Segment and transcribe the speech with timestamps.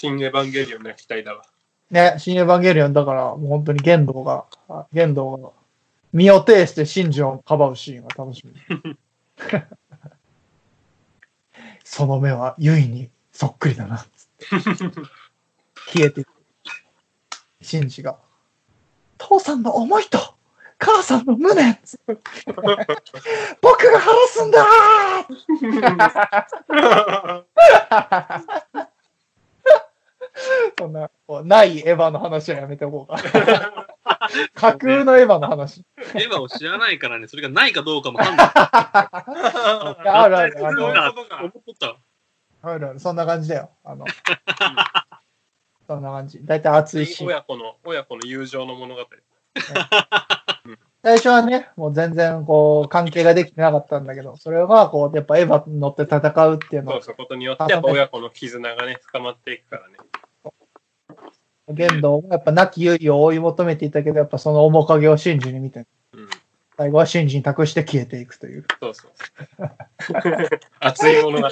[0.00, 1.42] 新エヴァンゲリオンの期待だわ。
[1.90, 5.50] ね、新エヴァンゲリオンだから、もう本当に玄道が、あ玄道が、
[6.12, 8.54] 身を挺して真珠をかばうシーンが楽しみ。
[11.82, 14.06] その目はユイにそっくりだな。
[15.92, 16.28] 消えていく。
[17.60, 18.18] シンジが、
[19.16, 20.36] 父さんの思いと、
[20.78, 21.76] 母さんの無念
[22.06, 24.64] 僕が晴らすんだ
[30.78, 33.18] そんな、こうないエヴァの話はやめておこうか。
[34.54, 35.84] 架空のエヴァの話。
[36.14, 41.96] エヴァを知らないからね、それがないかどうかも判断あるあるあるそういうことか思っとった。
[42.62, 43.70] あるある、そんな感じだよ。
[43.84, 44.04] あの、
[45.86, 46.44] そんな感じ。
[46.44, 47.24] だいたい熱いし。
[47.24, 49.06] 親子の、親子の友情の物語。
[51.02, 59.94] 最初はね、もう全然こう、関係ができてなかったんだけど、それがこう、やっぱエヴァに乗って戦うっていうのはそう、そうことによって、やっぱ親子の絆がね、深まっていくからね。
[61.70, 66.28] 玄道もやっぱ亡き結衣を追い求めていたけど、やっぱその面影を真珠に見て、うん。
[66.76, 68.66] 最後は真珠に託して消えていくという。
[68.80, 69.12] そうそう。
[70.80, 71.48] 熱い物語。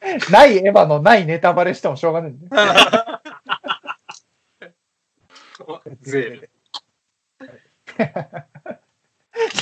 [0.32, 3.20] ないエヴァのないネタバレしてもしょうがないんだよ。
[6.00, 6.50] ゼール。
[7.98, 8.04] じ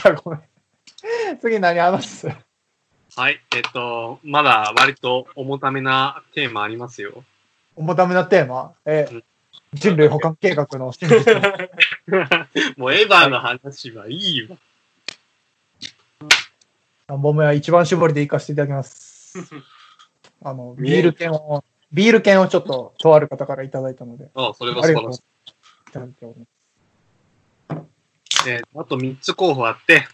[0.05, 0.43] ゃあごめん。
[1.41, 2.29] 次何話す？
[3.17, 7.25] はい、えっと、まだ割と重ためなテーマありますよ。
[7.75, 8.75] 重ためなテーマ？
[8.87, 9.25] えうん
[9.75, 11.35] 人類保管計画の真実。
[12.77, 14.57] もうエヴァの話はいいわ。
[17.09, 19.33] 3本目は一番絞りで行かせていただきます。
[20.43, 25.23] あの、ビール券を、ビール券をちょっと、とある方からいただいたので、あそれは素晴らしい。
[25.89, 26.59] いただいております。
[28.47, 30.07] えーあと3つ候補あって、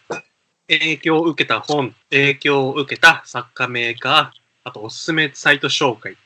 [0.68, 6.16] 影響を受けた本、影響を受けた作家メーカー、あとおすすめサイト紹介。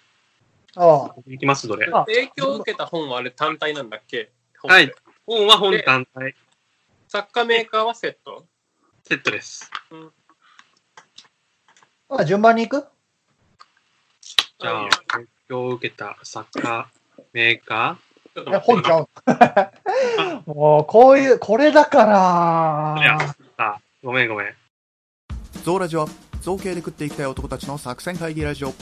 [0.80, 1.88] ああ、いきます、どれ。
[1.92, 4.30] あ影響を受けた本はあれ単体なんだっけ？
[4.62, 4.92] はい。
[5.26, 6.36] 本は本単体。
[7.08, 8.46] 作家メーカーはセット？
[9.02, 9.70] セットです。
[12.08, 12.86] あ順番に行く？
[14.61, 16.88] じゃあ、影響を受けた作家
[17.33, 18.67] メーカえ、ちょっと待って。
[18.67, 19.00] 本ちゃ
[20.46, 20.50] う？
[20.55, 23.00] もう、こういう、これだかー。
[23.00, 24.55] いやら、あ、ごめんごめん。
[25.64, 26.06] ゾウラジは
[26.40, 28.72] 造形で食っていきたい男たちの作戦会議ラジオ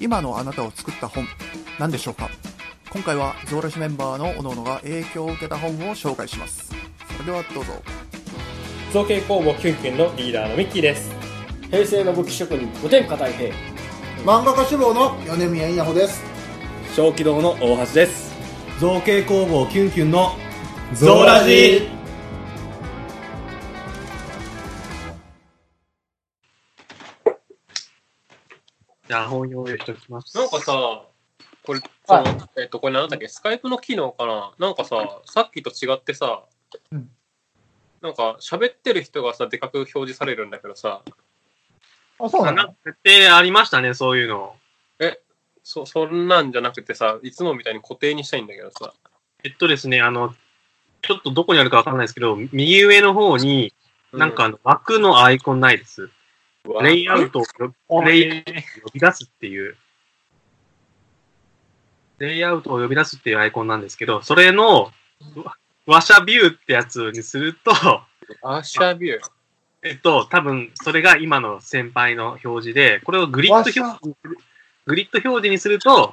[0.00, 1.26] 今のあなたを作った本
[1.78, 2.28] 何でしょうか？
[2.90, 6.72] 今回はゾウラジメンバーの各々が影響を受けた本を紹介します。
[7.12, 7.72] それではどうぞ。
[8.92, 11.10] 造形工房キュンキュンのリーダーのミッキーです。
[11.70, 13.54] 平成の武器職人五天下太平。
[14.24, 16.22] 漫画家志望の米宮稲穂です。
[16.94, 18.34] 小気道の大橋です。
[18.80, 20.36] 造形工房キュンキュンの
[20.94, 21.50] ゾーラジ。
[21.80, 21.95] じ
[29.10, 30.36] あ、本用意しておきます。
[30.36, 30.72] なんかさ、
[31.64, 32.26] これ、はい。
[32.26, 34.52] そのえっと、これなんだっけ、スカイプの機能かな？
[34.58, 36.44] なんかさ、さっきと違ってさ、
[36.92, 37.10] うん。
[38.02, 41.02] なんか喋ってる人がさ、でかく表示されるんだけどさ、
[42.18, 42.74] あ、そうなの？
[42.84, 44.56] 設定ありましたね、そういうの。
[45.68, 48.94] そ、そんなんじゃなくてさ、いつもみたいに固定にしたいんだけどさ、
[49.42, 50.32] えっとですね、あの、
[51.02, 53.72] ちょっとどこにあるかわかんないですけど、右上の方に、
[54.12, 56.08] なんかあの、枠のアイコンないです。
[56.82, 57.44] レイアウトを
[57.88, 59.76] 呼レイ呼び出すっていう、
[62.18, 64.90] レイアウトを呼び出すっていうアイコンなんですけど、それの、
[65.36, 65.56] わ
[65.86, 67.70] ワシャビューってやつにすると、
[68.94, 69.20] ビュー。
[69.82, 74.38] えっと、多分、それが今の先輩の表示で、これをグリッド表示にする、
[74.86, 76.12] グリッド表示にすると、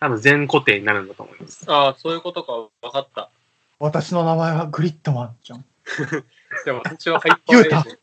[0.00, 1.64] 多分全固定になるんだと思います。
[1.68, 2.52] ああ、そういうことか、
[2.82, 3.30] わかった。
[3.78, 5.64] 私の名前はグリッドマンじゃん。
[6.64, 7.98] でも、私はハイパーエイジ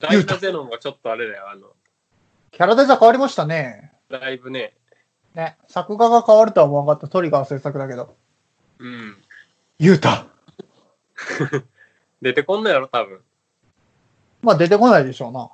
[0.00, 1.68] ライブゼノンがちょっとあれだよ、あの、
[2.52, 3.92] キャラデザ変わりましたね。
[4.08, 4.74] ライブね。
[5.34, 7.08] ね、作画が変わるとは思わなかった。
[7.08, 8.16] トリガー制作だけど。
[8.78, 9.16] うん。
[9.78, 10.26] ユータ。
[12.22, 13.20] 出てこんのやろ、多分。
[14.42, 15.50] まあ出てこないでしょうな。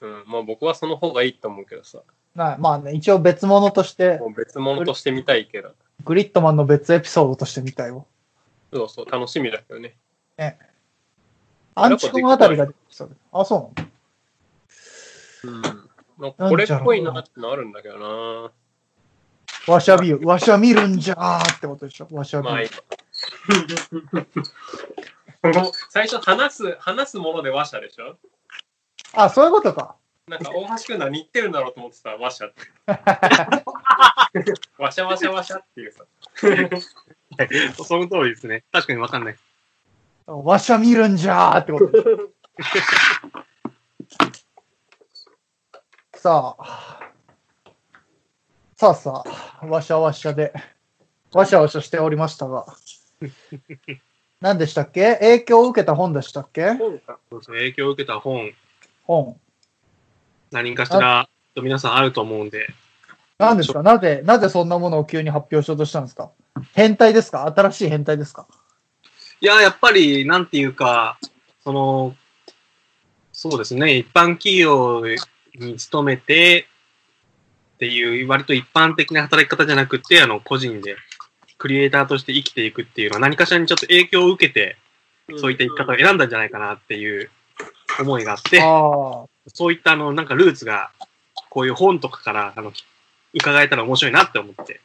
[0.00, 0.24] うん。
[0.26, 2.00] まあ僕はその方がいいと思うけどさ。
[2.34, 5.72] なまあね、一応別物として、別物として見たいけど。
[6.04, 8.04] グリッドマンの別エピソードとして見たいわ。
[8.72, 9.96] そうそう、楽しみだけどね。
[11.76, 13.14] アンチコンあたりが出てきそうで。
[13.32, 13.72] あ、そ
[15.44, 15.58] うなの？
[15.58, 15.62] うん。
[16.18, 18.50] なんかこれっぽいなってのあるんだけどな。
[19.72, 20.24] わしゃビュー。
[20.26, 22.08] わしゃ見るんじゃーってことでしょ。
[22.12, 24.26] わしゃビまあいいュー。
[25.62, 28.16] もう最初話す、話すもので話者でしょ？
[29.12, 29.96] あ、そういうことか。
[30.28, 32.62] なんか大橋くん何言ってるんだろうと思ってた、話者って。
[34.82, 36.04] わしゃわしゃわしゃっていうさ。
[37.84, 38.64] その通りですね。
[38.72, 39.36] 確かにわかんない。
[40.26, 41.86] わしゃ見るんじゃーってこと。
[46.18, 47.00] さあ。
[48.76, 49.24] さあさ
[49.62, 50.52] あ、わしゃわしゃで。
[51.32, 52.66] わしゃわしゃしておりましたが。
[54.40, 55.14] 何でしたっけ？
[55.16, 56.72] 影響を受けた本でしたっけ？
[56.72, 57.18] 本か。
[57.30, 58.52] そうですね影響を受けた本、
[59.04, 59.40] 本。
[60.50, 62.66] 何かしら、皆さんあると思うんで、
[63.38, 63.82] 何ですか？
[63.82, 66.30] なぜ、なぜそんなものを急に発表しようとしたんですか？
[66.74, 67.46] 変態ですか？
[67.46, 68.46] 新しい変態ですか？
[69.40, 71.18] いや、やっぱり、なんていうか、
[71.62, 72.16] その、
[73.32, 75.02] そうですね、一般企業
[75.54, 76.68] に勤めて
[77.76, 80.96] っていう、割と一般的な働き方じゃなくて、あの、個人で、
[81.58, 84.76] クリエイターとして生きていくっていうのは何かしらにちょっと影響を受けて、
[85.38, 87.30] そういった生き方を選んだんじゃないかなっていう
[88.00, 88.60] 思いがあって。
[89.48, 90.90] そういったあの、なんかルーツが、
[91.50, 92.72] こういう本とかから、あの、
[93.34, 94.80] 伺えたら面白いなって思って、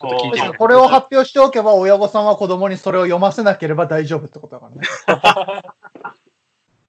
[0.00, 4.86] ちょっと聞いてみたこれを発表しておけば、親御さんは子供にそれを読ませなければ大丈夫ってことだからね。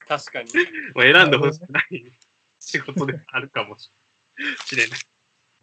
[0.08, 0.52] 確かに。
[0.96, 2.06] まあ選んでほしくない
[2.60, 3.90] 仕事であるかもし
[4.76, 5.00] れない。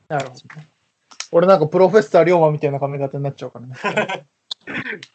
[0.08, 0.68] なるほどね。
[1.32, 4.26] 俺なんかプロフェッサー龍馬みたいな髪型になっちゃうからね。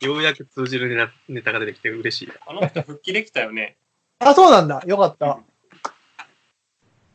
[0.00, 2.32] ようやく通じるネタネタが出てきて嬉しい。
[2.46, 3.76] あの人復帰できたよね。
[4.18, 4.82] あ、そうなんだ。
[4.86, 5.38] よかった。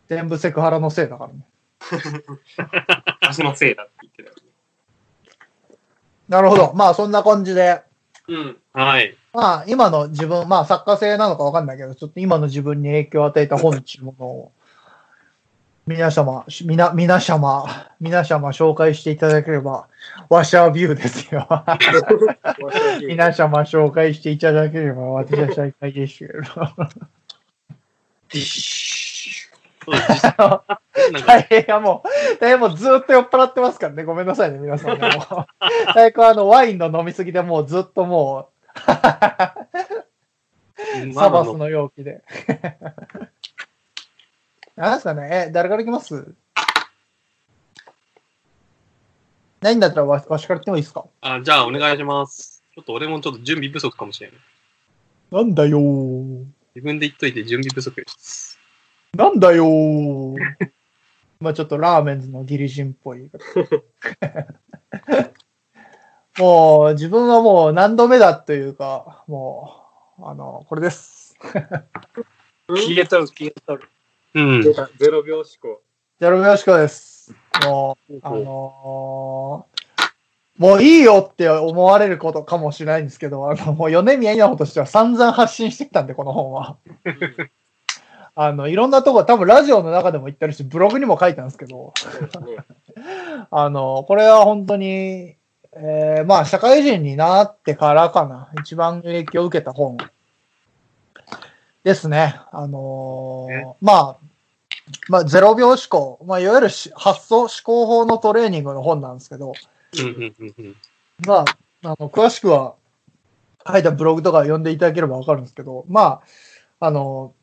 [0.07, 1.45] 全部セクハラのせいだからね。
[3.21, 4.41] 私のせいだって言ってたよね。
[6.27, 6.74] なるほど。
[6.75, 7.81] まあそんな感じで、
[8.27, 8.57] うん。
[8.74, 9.15] はい。
[9.33, 14.51] まあ今の自分、まあ作家性なのかわかんないけど、ちょっと今の自分に影響を与えた本っていうものを、
[15.88, 17.65] 皆様、みな、皆様、
[18.00, 19.88] 皆様紹介していただければ、
[20.30, 21.47] ワシャービューですよ。
[23.07, 26.44] 皆様紹介していただければ、私は最下位ですけど。
[26.44, 26.65] そう
[28.31, 29.09] です実際なんか
[31.25, 32.09] 大変やもう、
[32.39, 34.03] 大変もうずっと酔っ払ってますからね。
[34.03, 35.09] ごめんなさいね、皆さんね。
[35.30, 35.45] もう
[35.95, 38.80] 大変あの、ワインの飲みすぎでもうずっともう、
[41.13, 42.24] サバスの容器で。
[44.75, 45.47] なんですかね？
[45.50, 46.33] え、誰からいきます？
[49.62, 51.06] ないんだったらわわしから言ってもいいですか？
[51.21, 52.63] あじゃあお願いします。
[52.75, 54.38] ちょっと俺もちょっと準備不足かもしれない。
[55.31, 56.45] なんだよー。
[56.75, 58.59] 自分で言っといて準備不足です。
[59.16, 60.36] なんだよー。
[61.40, 63.30] まあちょっとラーメンズのギリジンっぽい。
[66.38, 69.84] もう自分はもう何度目だというか、も
[70.20, 71.36] う、あの、これです。
[72.68, 73.90] 消えとる、消えとる。
[74.36, 74.64] うん。
[74.64, 74.74] ゼ
[75.10, 75.82] ロ秒思考。
[76.20, 77.34] ジャロメヨシコです。
[77.64, 79.80] もう、あのー
[80.60, 86.76] もういいよって思われることかもしれないんですけど、あの、もう米宮稲穂としては散々発信してきたんで、この本は。
[88.41, 91.94] あの、いろんなとこ、多分ラジオの中でも言ってるし、ブログにも書いたんですけど。
[93.51, 95.36] あの、これは本当に、
[95.74, 99.97] えーまあ、社会人になってからかな、一番影響を受けた本
[101.83, 102.39] ですね。
[102.53, 104.18] あのーまあ、
[105.09, 109.51] まあ、ゼロ秒思考、まあ、いわゆるし発想、思考法のトレーニングの本なんですけど。
[111.27, 111.45] まあ、
[111.83, 112.75] あの、詳しくは
[113.68, 116.21] 書いたブログとか読んでいただければわかるんですけど、ま
[116.80, 117.33] あ、あの、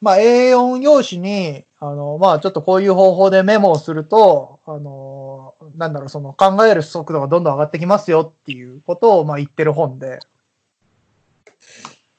[0.00, 10.18] まあ、A4 用紙に、あの、まあ、ちょっとこういう方法でメモをすると、あの、なんだろう、その考える速度がどんどん上がってきますよっていうことを、まあ、言ってる本で、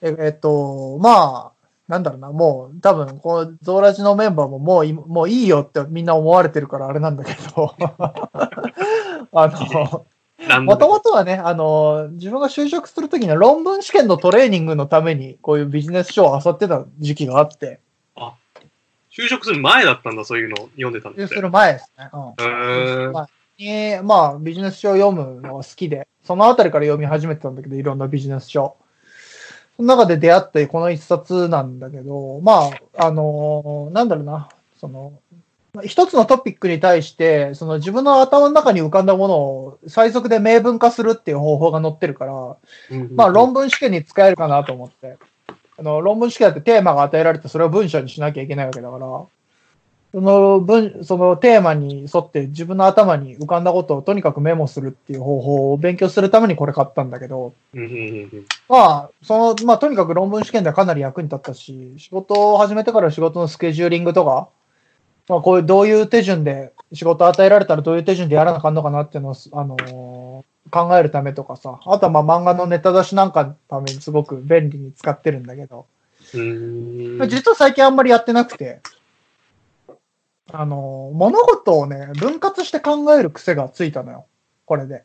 [0.02, 7.76] ええっと、まあ、なんだろうな、もう、多分、このゾーラジのメンバーももう、もういいよってみんな思われてるからあれなんだけど、
[9.34, 10.06] あの、
[10.62, 17.80] もともとはね、あの、自分が就職するときには論文試験のトレーニングのために、こういうビジネス書を漁ってた時期があって、
[19.16, 22.10] 就職する前だったんだ、そういうのを読んでたんです就職する前ですね。
[22.14, 23.12] うん。
[23.12, 28.76] まあ、にまあ、ビジネス書を読むのが好きで、そのあたりから読み始めてたんだけど、いろんなビジネス書。
[29.78, 35.23] その中で出会ってこの一冊なんだけど、まあ、あのなんだろうな、その、まあ
[35.82, 42.58] 一つのトピックに対して、その自分の頭の中に浮かんだものを最速で明文化するっていう方法が載ってるから、
[43.16, 45.18] まあ論文試験に使えるかなと思って。
[45.76, 49.26] あの論文試験だってテーマが与えられてそれを文章にしなきゃいけないわけだから、
[50.14, 57.56] その文、そのテーマに沿って自分の頭に浮かんだことをとにかくメモするっていう方法を勉強するためにこれ買ったんだけど、
[58.70, 64.50] まあ、その、まあとにかく論文試験ではかなり役に立ったし、仕事を始めてから仕事のスケジューリングとか、
[65.28, 75.86] まあこういうどういう手順で仕事与えられたらどういう手順でやらなあかんのかなっていうのを、あのー考えるためとかさ、あとはまあ漫画のネタ出しなんかのためにすごく便利に使ってるんだけど、
[76.34, 78.82] うーん実は最近あんまりやってなくて、
[80.52, 84.26] あのー物事をね、分割して考える癖がついたのよ。
[84.66, 85.04] これで。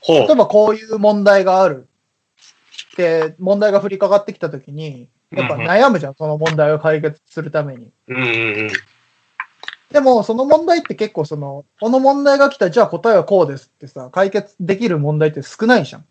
[0.00, 1.88] ほ例えばこういう問題がある。
[2.96, 7.90] で、問題が降りかかってきたときに、やっぱ悩むじゃん、その問題を解決するために。
[8.08, 8.14] う。
[8.14, 8.28] うんうんう
[8.66, 8.70] ん。
[9.92, 16.04] でも、その問題って結構その、この問題が来た、じゃあ答えはこうですってさ、解決できる問題って少ないじゃん。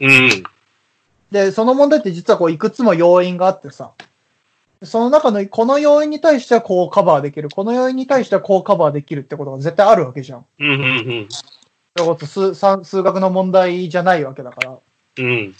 [0.00, 0.42] うん。
[1.30, 3.92] で、その問題って実はこう、いくつも要因があってさ、
[4.82, 10.46] その中の、この要因に対してはこうカバーできる、この要因に対してはこうカバーできるってことが絶対あるわけじゃん。
[10.58, 10.70] うん。
[10.70, 11.28] うん。
[11.30, 14.78] それこそ数算数学の問題じゃないわけだから。
[15.18, 15.54] うん。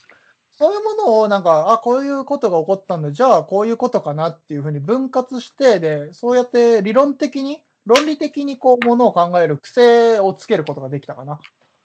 [0.60, 11.40] そういうものをなんか、あ、こういうことが起こったんだ、じゃあこういうことかなっていうふうに分割して、で、そうやって理論的に、論理的にこう、ものを考える癖をつけることができたかな。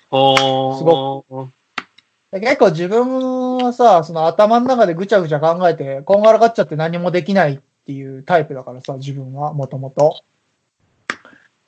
[0.10, 0.78] ほー。
[0.78, 1.48] すご
[2.32, 10.22] で結構自分はさ、その頭の中でぐちゃぐちゃ考えて、こんがらがっちゃって何もできないっていうタイプだからさ、自分は、もともと。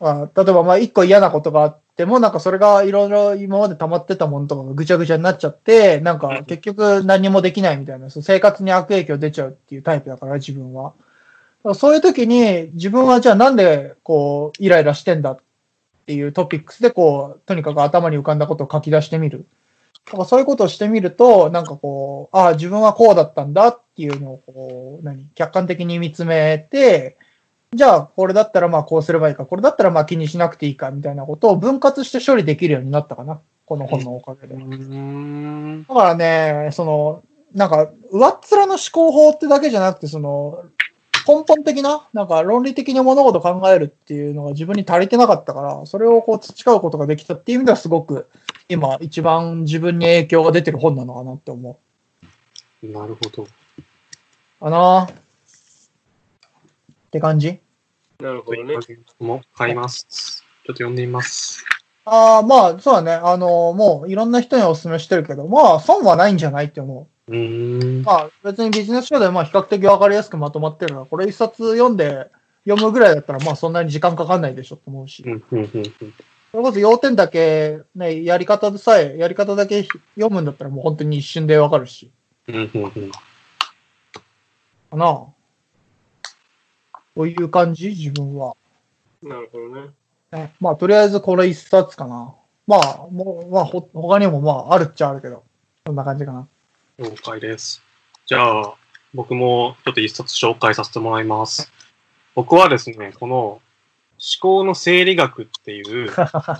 [0.02, 10.94] あ例えば、まあ、一個嫌なことがあっても、なんかそれがいろいろ今まで溜まってたものとかがぐちゃぐちゃになっちゃって、なんか結局何もできないみたいな、そう生活に悪影響出ちゃうっていうタイプだから、自分は。
[11.74, 15.40] そういう時に、自分はじゃあなんで、こう、イライラしてんだっ
[16.06, 19.46] ていうトピックスで、こう、とにかく頭に浮かんだことを書き出してみる。
[20.06, 27.18] だからそういうことをしてみると、なんかこう、ああ、自分はこうだったんだっていうのを、こう、何、客観的に見つめて、
[27.74, 33.42] じゃあ、これだったらまあこうすればいいか、これだったらまあ気にしなくていいか、みたいなことを分割して処理できるようになったかな。
[33.66, 34.56] この本のおかげで。
[34.56, 40.64] だからね、その、なんか、上っ面の思考法ってだけじゃなくて、その、
[41.28, 48.30] 根本的な、なんか論理的に物事を考えるっていうのが自分に足りてなかったから、それをこう培うことができたっていう意味ではすごく、
[48.70, 51.80] 今一番自分に影響が出てる本なのかなって思
[52.82, 53.44] なるほど。
[53.44, 53.48] う。
[54.62, 55.10] かな
[57.18, 57.60] って感じ？
[58.20, 58.76] なるほどね。
[59.20, 60.44] もう買います。
[60.66, 61.66] ちょっと読んでみます。
[62.06, 63.12] ああ、まあ、そうだね。
[63.14, 67.32] あの、もういろんな人にお勧めしてるけど、まあ、損はないんじゃないって思う。
[67.32, 68.04] うーん。
[68.04, 72.30] まあ別にビジネス書でまあ比較的わかりやすくまとまってるから、これ一冊読んで
[72.66, 75.30] 読むぐらいだったらまあそんなに時間かかんないでしょと思うしう。
[75.30, 75.64] ん、うん、うん。
[75.74, 75.84] うん
[76.50, 79.84] それこそ要点だけ、ね、やり方でさえ、やり方だけ
[80.16, 82.10] 読むんだったらもう本当に一瞬でわかるし。
[82.48, 83.12] うん、うん、うん。
[83.12, 83.20] か
[84.92, 85.28] な
[87.18, 87.90] こういう感じ？
[87.90, 88.56] 自分は。
[89.24, 89.90] なるほどね。
[90.32, 92.36] ね、まあとりあえずこれ一冊かな。
[92.68, 95.44] まあ、もう、まあほ、他にもまああるっちゃあるけど、
[95.88, 96.48] そんな感じかな。
[97.00, 97.82] 了解です。
[98.28, 98.74] じゃあ、
[99.16, 101.72] 僕もちょっと一冊紹介させてもらいます。
[102.36, 103.62] 僕はですね、この思
[104.40, 106.12] 考の整理学っていう、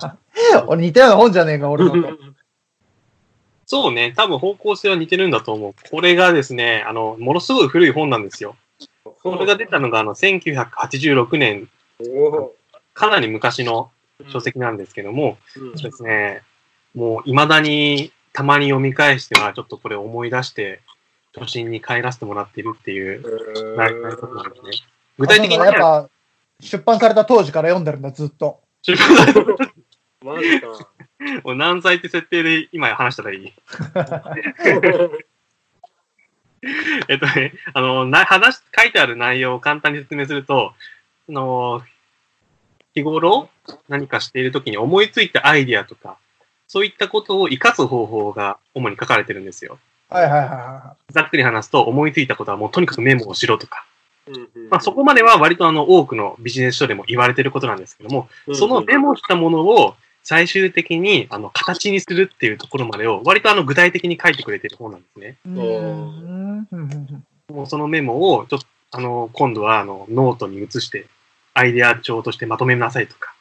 [0.66, 2.18] 俺似たような本じゃねえか、俺のと。
[3.68, 5.74] そうね、多分方向性は似てるんだと思う。
[5.92, 8.56] これがですね、あの、ものすごい古い本なんですよ。
[9.22, 12.54] これが出たのが、あの、1986年、お
[12.94, 13.98] かなり昔のー
[14.30, 16.42] 書籍なんですけども、うんそうですね、
[16.96, 20.82] もう未だにたまに読み返しては、ちょっとこれを思い出して、
[21.36, 24.72] 初心に帰らせてもらっているっていう、ななることなんですね。
[25.20, 26.10] 具体的にやっぱ、
[26.60, 28.60] 出版された当時から読んでるんだ、ずっと。
[28.82, 29.42] 出版された
[30.26, 30.68] マジか。
[31.44, 33.54] もう何歳って設定で今話したらいい。
[37.08, 40.74] えっとね、あの、な話、書いてある内容を簡単に説明すると、
[41.30, 41.82] あの、
[42.94, 43.50] 日頃
[43.88, 46.18] 何かしているときに思いついたアイディアとか、
[46.68, 49.78] そういったことを活かす方法が主に書かれてるんですよ。
[50.10, 53.86] はいはいはいはざっくり話すと、思いついたことはもうとにかくメモをしろとか、
[54.28, 59.96] うんうんまあそこまでは割とあの多くのビジネス書でも言われてることなんですけども、そのメモしたものを
[60.30, 65.38] 最終的にあの形にするっていうところまでを割とあの具体的に書いてくれてる本なんですね。
[65.46, 65.50] い。
[65.50, 71.08] うんうんうんもうそのメモをちょっとあの今度はあのノートに移して
[71.54, 73.34] アイデア帳としてまとめなさいとか、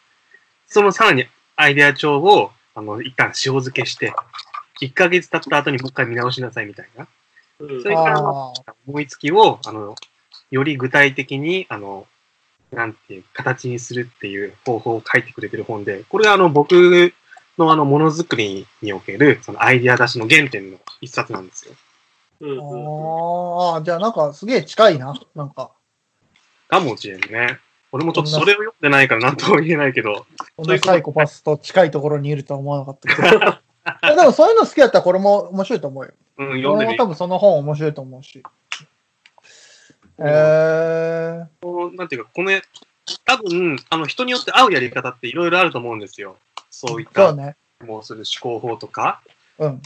[0.68, 1.26] そのさらに
[1.56, 4.12] アイデア帳をあの一旦塩漬けして、
[4.80, 7.08] 1ヶ月経った後にもう一回見直しなさいみたいな。
[7.58, 8.20] うんそれから
[8.86, 9.96] 思いつきを、あの、
[10.52, 12.06] より具体的に、あの、
[12.72, 17.12] なんていう、形にするっていう方法を書いてくれてる本で、これがあの、僕
[17.58, 21.74] のあの、ものづくりにおける、そのアイディア出しの原点の一冊なんですよ。
[22.42, 25.14] ああ、じゃあなんかすげえ近いな。
[25.34, 25.70] なんか、
[26.68, 27.58] かもしれんね。
[27.92, 33.56] 俺もちょっとそれを読んでないから何とも言えないけど、こんなサイコパスと近いところにいるとは思わなかったけど。
[34.16, 36.12] でもそういうの好きだったらこれも面白いと思うよ。
[36.38, 38.42] うん、読んでみ俺も多分その本面白いと思うし。
[40.18, 42.50] えー、こうなんていうか、この、
[43.24, 46.36] 多分、あの、人によって合うやり方っていろいろあると思うんですよ。
[46.70, 47.56] そういった、ね。
[47.84, 49.20] もうする思考法とか。
[49.58, 49.82] うん。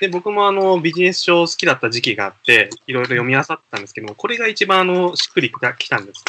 [0.00, 6.24] で、僕もあの、ビジネス書好きだった時期があって、いろいろ読み漁ったんですけども、これが一番あの、しっくりきたんです。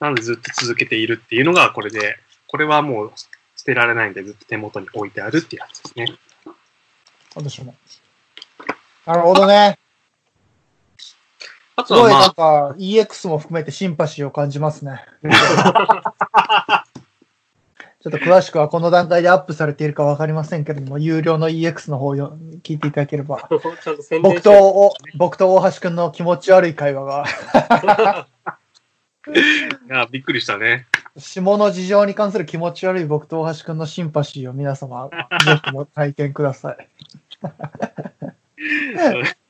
[0.00, 3.12] なのでずっと続けているっていうのがこれで、これはもう
[3.56, 6.18] 捨てられないんでずっと手元に置いてあるっていうやつですね。
[7.34, 7.74] 私も。
[9.06, 9.78] なるほどね。
[11.76, 15.02] あとはますごいなんあ、か EX も含めてシンパシーを感じますね。
[18.04, 23.48] ちょっと詳しくはこの段階でアップされているかわかりませんけれども、有料の EX の方をよ聞いていただければ、
[24.20, 27.24] 僕とお、僕と大橋くんの気持ち悪い会話が、
[29.26, 29.30] い
[29.88, 30.86] やびっくりしたね。
[31.16, 35.16] 下の事情に関する気持ち悪い僕と大橋くんのシンパシーを皆様、ぜ
[35.64, 36.88] ひも体験ください。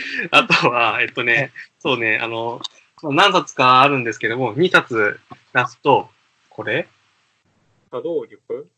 [0.30, 2.60] あとは、えっとね、そうね、あの、
[3.02, 5.20] 何冊かあるんですけども、2冊
[5.52, 6.08] 出すと、
[6.48, 6.88] これ？
[7.90, 8.68] 波動力？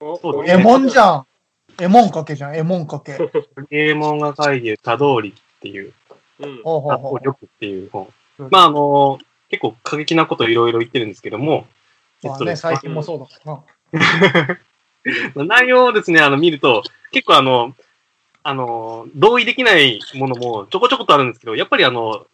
[0.00, 1.26] そうエモンじゃん。
[1.78, 3.18] エモンかけじゃん、エモンかけ。
[3.70, 5.92] ゲーモンが書いてる多動力っていう、
[6.38, 6.62] うん。
[6.62, 8.08] ほうほうほう多動力っていう本。
[8.38, 9.18] うんまあ、あの、
[9.50, 11.66] 結構過激なことをいろいろ言ってるんですけども、
[12.22, 13.62] まあね、最近もそうだか
[15.34, 15.44] らな。
[15.46, 17.74] 内容をですね、あの、見ると、結構あの、
[18.42, 22.26] あの、同意できないものもちょこちょことあるんですけど、やっぱりあの、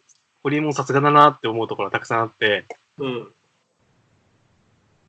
[0.43, 2.65] ホリエモンさすがだなって思うところがたくさんあって、
[2.97, 3.27] うん。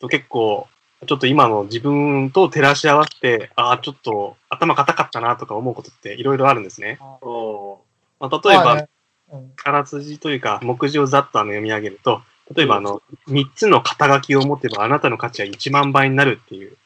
[0.09, 0.69] 結構、
[1.07, 6.99] ちょっと今の自分と照らし合わせて、ああ、ちょっと頭固かったなとか思うことっていろいろあるんですね。
[7.21, 7.79] お
[8.19, 8.89] まあ、例えば、まあね
[9.31, 12.23] うんあらすじというか、目次をざっとあの読み上げると、
[12.55, 16.77] 例えばあの、3つの肩書きを持てばあなたの価値は1万倍になるっていう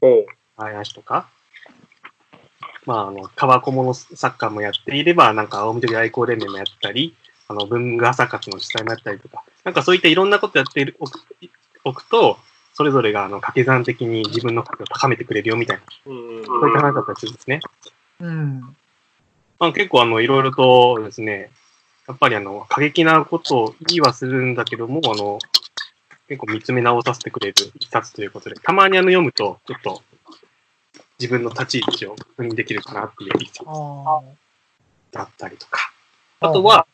[0.00, 0.26] おう。
[0.56, 1.28] 話とか、
[2.88, 7.14] まあ、あの、川小物サッカーもやっていれば、なんか青緑愛好連盟もやったり、
[7.46, 11.20] あの、文具朝活の主催もやったりとか、なんかそういったいろんなことやっているおく
[11.84, 12.38] おくと、
[12.72, 16.44] それぞれがあの掛け算的に自分の価値を高めてくれるよみたいな、うん。
[16.46, 17.60] そういった話だったりするんですね。
[18.20, 18.60] うん。
[19.58, 21.50] まあ、結構あの、いろいろとですね、
[22.06, 25.38] やっぱりあの、過激なことを言いはするんだけども、あの、
[26.28, 30.02] 結構見つめ直させてくれる一冊ということで、たまにあの読むと、ちょっと
[31.18, 33.64] 自分の立ち位置を確認できるかなっていう一
[35.10, 35.92] だったりとか。
[36.40, 36.86] あとは、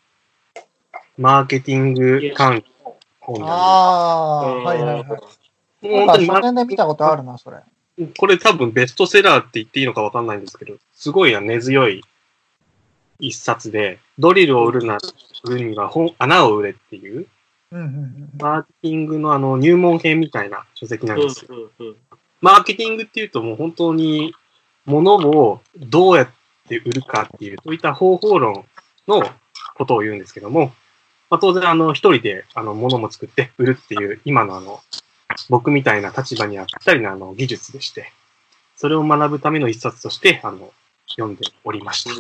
[1.19, 3.47] マーケティング関係の本あ。
[3.47, 5.05] なんああー、はいはいはい。
[5.05, 5.41] です。
[5.83, 7.59] もうなんか本当にマ書店で見たことあるな、それ。
[8.19, 12.03] これ多分ベストセラーって言っていいのかわかんないんですけど、すごい根強い
[13.21, 14.99] 一冊で、ドリルを売るな、
[15.45, 17.27] 売るには本穴を売れっていう、
[17.71, 18.31] うんうんうん。
[18.41, 21.55] マーケティングのあの入門編みたいな書籍なんうんですよ。
[21.79, 21.97] うんうん。
[22.45, 24.35] マーケティングっていうともう本当に
[24.85, 26.29] 物をどうやっ
[26.69, 28.67] て売るかっていう、そういった方法論
[29.09, 29.23] の
[29.77, 30.67] ことを言うんですけども、
[31.31, 34.81] まあ、当然あの一人であの物も作って売るっていう今のあの
[35.49, 38.13] 僕みたいな立場にはぴったりなあの技術でして、
[38.77, 40.71] それを学ぶための一冊としてあの
[41.17, 42.11] 読んでおりました。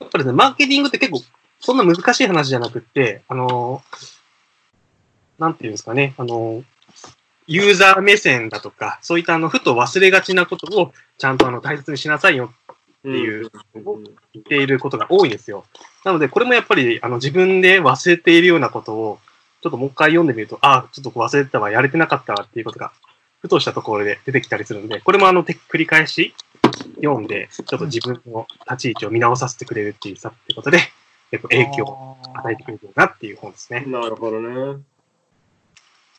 [0.00, 1.22] やっぱりね、マーケティングって結構、
[1.60, 3.82] そんな難しい話じゃなくって、あの、
[5.38, 6.62] なんていうんですかね、あの、
[7.46, 14.04] ユーザー目線だとか、そういったあの、ふと忘れがちなことを、ちゃんとあの、大切にしなさいよっていううん。
[14.32, 15.64] 言っていることが多いんですよ。
[16.04, 19.18] なので、これもやっぱり、あの、自分で忘れているようなことを、
[19.62, 22.92] ちょっともう一回読んでみると、ああ、ちょっと忘れてたわ、やれてなかったわっていうことが、
[23.40, 26.34] ふとしたところで出てきたりするので、これもあの、て繰り返し
[26.96, 30.78] 読んで、ちょっと自分の立ち位置を見直させてくれるっていうさってことで、
[31.30, 33.84] 結構影響を与えてくれるなっていう本ですね。
[33.86, 34.80] なるほどね。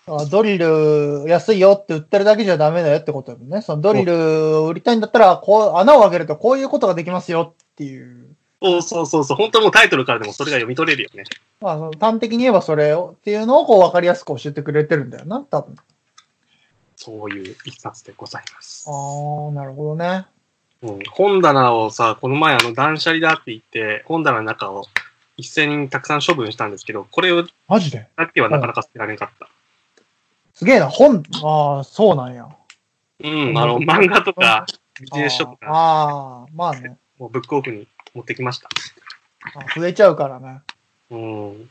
[0.08, 3.62] あドリル安いよって売ってるだけじゃダメだよってことだもんね。
[3.62, 8.28] そのドリルを売りたいんだったら、こう、穴を開けるとこういうことができますよっていう。
[8.62, 11.24] そうそうそうそう、本当もうタイトルからでもそれが読み取れるよね。
[11.60, 15.76] まあ、端的に言えばそれをっていうのをこう分かりやすく教えてくれてるんだよな、多分。
[16.96, 18.92] そういう一冊でございますあ。
[18.92, 20.26] あ、なるほどね。
[20.84, 24.86] うん、本棚をさ、この前あの断捨離だって言って、本棚の中を
[25.36, 28.08] 一斉にたくさん処分したんですけど、これをマジで？
[28.16, 29.50] だけはなかなか捨てられなかった。
[30.56, 32.50] すげえな、本、ああ、そうなんや。
[33.24, 34.66] うん、あの、漫画とか、
[35.00, 36.98] ビジネス書とか、ああ、まあね。
[37.20, 38.70] もうブックオフに持ってきました。
[39.56, 40.62] あ増えちゃうからね。
[41.12, 41.70] うん。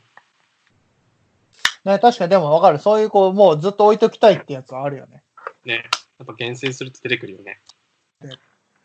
[1.83, 2.79] ね、確かにでも分かる。
[2.79, 5.23] そういうこう、もうずっと置いときたいってやつはあるよね。
[5.65, 5.89] ね。
[6.19, 7.59] やっぱ厳選すると出てくるよね。
[8.21, 8.31] でっ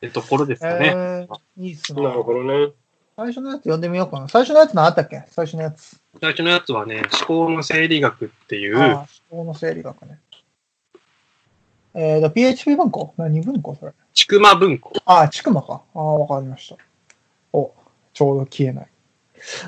[0.00, 0.88] てところですかね。
[0.88, 2.02] えー、いいっすね。
[2.02, 2.72] なるほどね。
[3.16, 4.28] 最初のやつ読んでみようかな。
[4.28, 5.24] 最初のやつ何あったっけ？
[5.28, 5.99] 最初のやつ。
[6.18, 10.18] 最初のやつはね、思考の整理学っていう、ああ、思考の整理学ね。
[11.94, 13.14] えーと、PHP 文庫？
[13.16, 13.74] 何文庫？
[13.74, 13.92] それ。
[14.12, 14.92] ちくま文庫。
[15.04, 15.82] ああ、ちくまか。
[15.94, 16.76] ああ、わかりました。
[17.52, 17.74] お、
[18.12, 18.88] ちょうど消えない。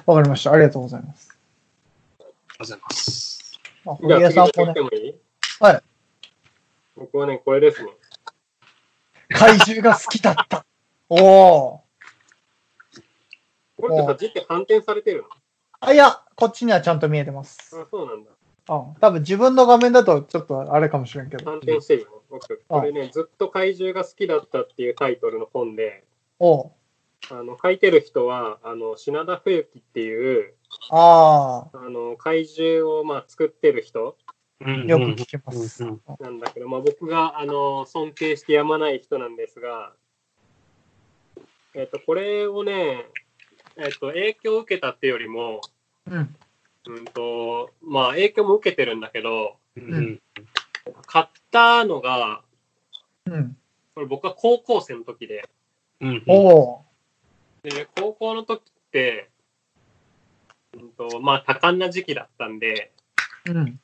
[0.07, 0.53] わかりました。
[0.53, 1.39] ありがとうございます。
[2.19, 3.61] ありがとうございます。
[3.87, 5.15] あ、堀江さんもねもいい？
[5.61, 5.83] はい。
[6.97, 7.91] 僕はね、これですね。
[9.31, 10.67] 怪獣が好きだった。
[11.09, 11.85] おお。
[13.77, 15.25] これってさ、実際反転されてる
[15.85, 17.75] あ、いや、こっちにはちゃんと見えてます。
[17.75, 18.31] のあ、そうなんだ。
[18.31, 18.33] う
[18.93, 18.95] ん。
[19.01, 21.45] 多分自分の画面だとちょっとあれかもしれんけど。
[21.45, 22.13] 反転してるよね。
[22.31, 26.05] 僕、これね、ずっと怪獣が好きだったっていうタイトルの本で、
[26.39, 26.71] おう
[27.31, 30.55] あの、書いてる人は、あの、品田冬樹っていう、
[30.91, 34.17] ああの、怪獣を、まあ、作ってる人
[34.65, 35.85] あ、よく聞きます。
[35.85, 39.93] うんなんだけど、まあ、僕が、あの、尊敬してやまない人なんですが、
[41.75, 43.07] えっ、と、これをね、
[43.77, 45.61] えっ、と、影響を受けたっていうよりも、
[46.07, 46.37] うん。
[46.87, 50.21] うんと、まあ、影響も受けてるんだけど、うん
[51.07, 52.43] 買ったのが、
[53.27, 53.57] うん。
[53.95, 55.49] これ僕は高校生の時で、
[56.01, 56.85] うんおお。
[57.63, 59.31] で、高校の時って、
[60.75, 62.93] うんと、まあ、多感な時期だったんで、
[63.47, 63.81] うん。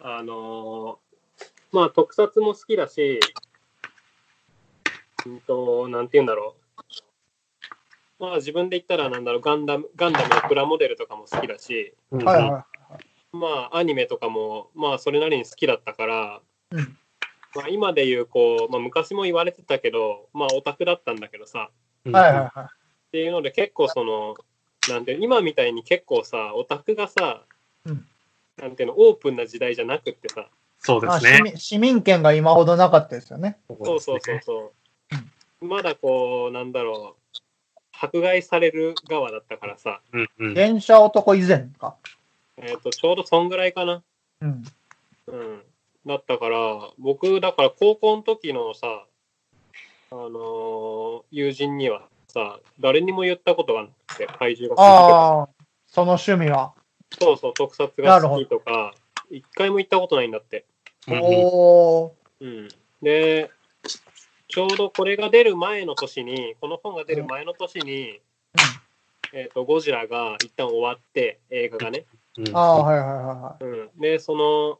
[0.00, 1.12] あのー
[1.72, 3.18] まあ、特撮も好きだし、
[5.24, 6.82] うんと、なんて言うんだろう。
[8.22, 12.24] まあ、自分で言ったら、なんだろう、ガンダム、ガンダムのプラモデルとかも好きだし、うん。
[12.24, 12.66] はいは
[13.32, 16.96] まあ、アニメとかも、まあ、それなりに好きだったから、うん。
[17.54, 21.70] まあ、今で言う、こう、まあ、昔も言われてたけど、まあ、オタクだったんだけどさ、
[22.06, 22.10] い。
[22.10, 22.70] はいはいは
[23.08, 24.34] っていうので結構その
[24.88, 27.42] なんて今みたいに結構さオタクがさ、
[27.84, 28.06] うん。
[28.56, 30.40] なんていうのオープンな時代じゃなくってさ。
[30.40, 30.46] い。
[30.78, 31.30] そうですね。
[31.30, 33.58] まあ市民市民権が今ほどなかったですよね。
[33.68, 34.72] そうそうそうそ
[35.60, 37.21] うまだこうなんだろう
[38.02, 41.94] 迫害される側だったからさ、うんうん電車男以前か？
[42.56, 44.02] えー、とちょうどそんぐらいかな
[44.40, 44.64] うん。
[45.28, 45.62] うん
[46.04, 46.58] だったから
[46.98, 49.04] 僕だから高校の時のさ
[50.10, 55.48] あのー友人にはさ誰にも言ったことがなくて怪獣が好きとかああ、
[55.86, 56.72] その趣味は。
[57.20, 58.94] そうそう特撮が好きとか
[59.30, 60.64] 一回も言ったことないんだって
[61.08, 62.14] おお。
[62.40, 62.68] うん、
[63.00, 63.50] で、
[64.52, 68.20] ちょうどこれが出る前の年に、この本が出る前の年に、
[69.32, 72.04] えっ、と、ゴジラが一旦終わって、映画がね。
[72.36, 74.00] うんああ、はいはいはいはうん。
[74.00, 74.78] で、その、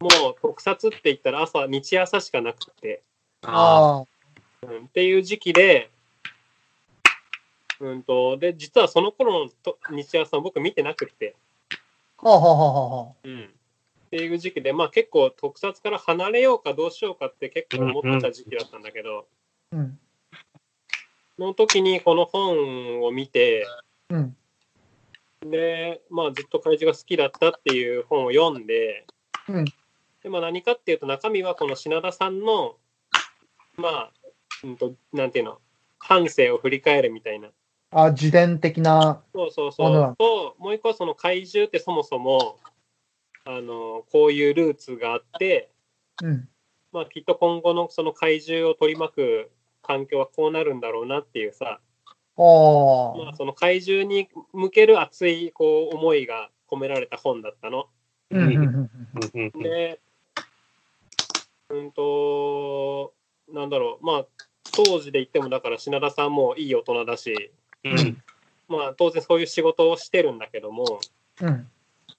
[0.00, 3.46] もう特撮って言ったら朝、日朝しかなくて、い。
[3.46, 4.04] ああ
[4.66, 5.88] うん、っていう時期で、
[7.78, 11.36] うんと、で、実はその頃のと日朝僕見てなくて、
[12.18, 12.28] あ。
[12.28, 13.14] はあはあはあはあ。
[13.22, 13.50] うん。
[14.14, 19.26] っていう時期で、まあ結構特撮から離れようかどうしようかって結構思ってた時期だったんだけど、
[19.72, 19.98] うん。
[21.38, 23.66] の時にこの本を見て、
[24.10, 24.36] うん。
[25.50, 29.06] で、まあずっと怪獣が好きだったっていう本を読んで、
[29.48, 29.64] うん
[30.22, 32.76] でまあ何かっていうと中身はこの品田さんの、
[33.78, 34.12] まあ、
[34.62, 35.58] うんと、なんていうの、
[35.98, 37.48] 半生を振り返るみたいな。
[37.90, 39.22] あ、自伝的な。
[39.34, 40.16] そうそうそう。
[40.18, 42.58] と、もう一個はその怪獣ってそもそも、
[43.44, 45.70] あの、こういうルーツがあって、
[46.22, 46.48] うん。
[46.92, 49.50] まあきっと今後のその怪獣を取り巻く
[49.80, 51.80] 環境はこうなるんだろうなっていうさ、
[52.36, 57.88] まあ、その怪獣に向ける熱いこう思いが込められた本だったの。
[58.30, 58.90] うんうんうんうん。
[59.34, 60.00] うんうんで、
[61.68, 63.12] うんと、
[63.52, 64.26] なんだろう、まあ、
[64.72, 67.52] 当時で言っても、だから品田さんもいい大人だし、
[67.84, 68.22] うん
[68.68, 71.00] まあ、当然そういう仕事をしてるんだけども、
[71.40, 71.70] うん。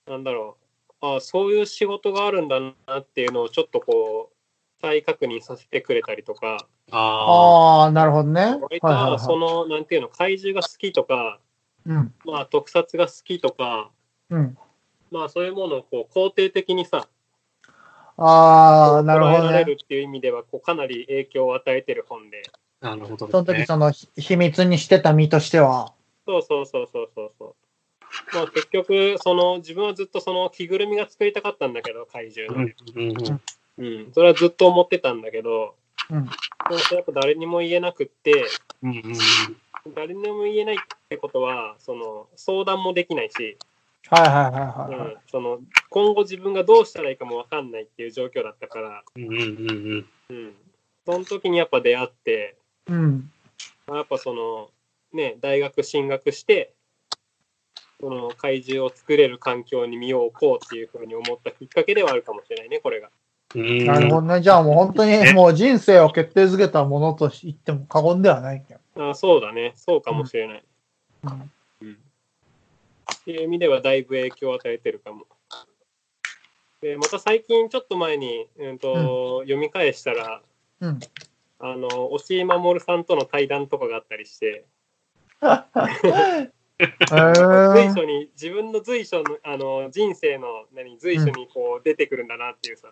[0.08, 0.58] なんだろ
[1.04, 4.36] う、あそういう仕事があるんだなっていうのをちょっとこう、
[4.82, 8.42] 再確認させてくれたりとか、あああ、なるほどね。
[8.42, 9.12] はい割はいはい。
[9.12, 11.40] とその、なんていうの、怪獣が好きとか、
[11.86, 12.14] うん。
[12.26, 13.92] まあ、特撮が好きとか、
[14.30, 14.58] うん。
[15.12, 17.08] まあ、そういうものをこう肯定的にさ、
[18.18, 19.46] ああ、なるほどね。
[19.46, 22.44] 捉えられるっていう意味ではこう、かなり影響を与えてる本で、
[22.82, 23.60] あ、なるほどそのですね。
[23.62, 25.94] 時そのひ秘密にしてた身としては。
[26.26, 27.56] そうそうそうそうそうそう。
[28.34, 32.70] まあ結局、その自分はずっとその着ぐるみが作りたかったんだけど、怪獣の。
[32.96, 33.42] うん
[33.78, 34.12] うん。
[34.14, 35.76] それはずっと思ってたんだけど、
[36.10, 36.30] うん。
[36.86, 38.46] それやっぱ誰にも言えなくって、
[38.82, 39.04] うんうん
[39.96, 40.78] 誰にも言えないっ
[41.10, 43.58] てことは、その相談もできないし、
[44.10, 44.50] はいはいは
[44.96, 50.54] いはいその今後自分がどうしたらいいかもわかんないっていう状況だったから、うんうんうんうん。
[51.06, 52.56] その時にやっぱ出会って、
[52.88, 53.32] うん。
[53.88, 54.70] まあやっぱその、
[55.12, 56.74] ね、大学進学して、
[58.04, 63.10] その怪獣を作れる環境に身を置こうっていうふうに思ったきっかけではあるかもしれないね、これが。
[63.56, 63.86] うん。
[63.86, 64.42] なるほどね。
[64.42, 69.10] じゃあもう本当にもう人生を決定づけたものと言っても過言ではないけど。
[69.12, 70.64] あそうだね、そうかもしれない。
[71.24, 71.50] うんうん
[73.14, 75.26] っていう意味ではだいぶ影響を与えてるかも。
[76.82, 80.42] で、また最近ちょっと前に、うんと読み返したら、
[80.82, 81.00] うん。
[81.60, 84.66] あの、押井守さんとの対談とかがあったりして、
[85.42, 86.52] へ
[87.10, 92.90] 随ー所に、自分の随所の、あの、人生の、何、随所にこう出てくるんだなっていうさ。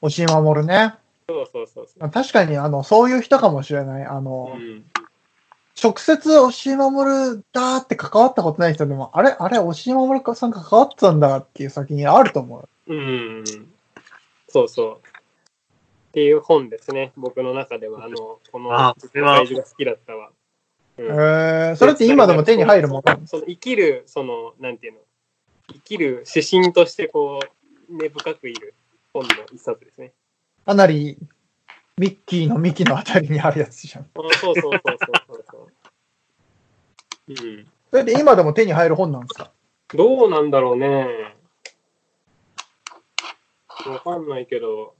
[0.00, 0.94] 押井守ね。
[1.28, 2.10] そうそうそうそう。
[2.10, 4.04] 確かに、あの、そういう人かもしれない。
[4.04, 4.84] あの、うん、
[5.82, 12.94] 直接押井守だって関わったことない人でも、あれあれ、押井守さん関わってたんだっていう先にあると思う。
[12.94, 13.44] うん。
[14.48, 15.10] そうそう。
[16.08, 17.12] っていう本ですね。
[17.16, 20.30] 僕の中では、あの、この、あそれは怪獣が好きだったわ。
[21.02, 24.98] っえうんー、それって今でも手に入るものその生きる、その、なんていうの、
[25.72, 27.40] 生きる指針として、こ
[27.88, 28.74] う、根深くいる
[29.12, 30.12] 本の一冊ですね。
[30.64, 31.18] かなり、
[31.96, 34.04] ミッキーのミキのあたりにあるやつじゃん。
[34.04, 35.68] あそうそうそうそうそうそう。
[37.28, 37.66] うん。
[37.90, 39.50] それって今でも手に入る本なんですか？
[39.94, 41.34] どうなんだろうね。
[43.86, 44.94] わかんないけど、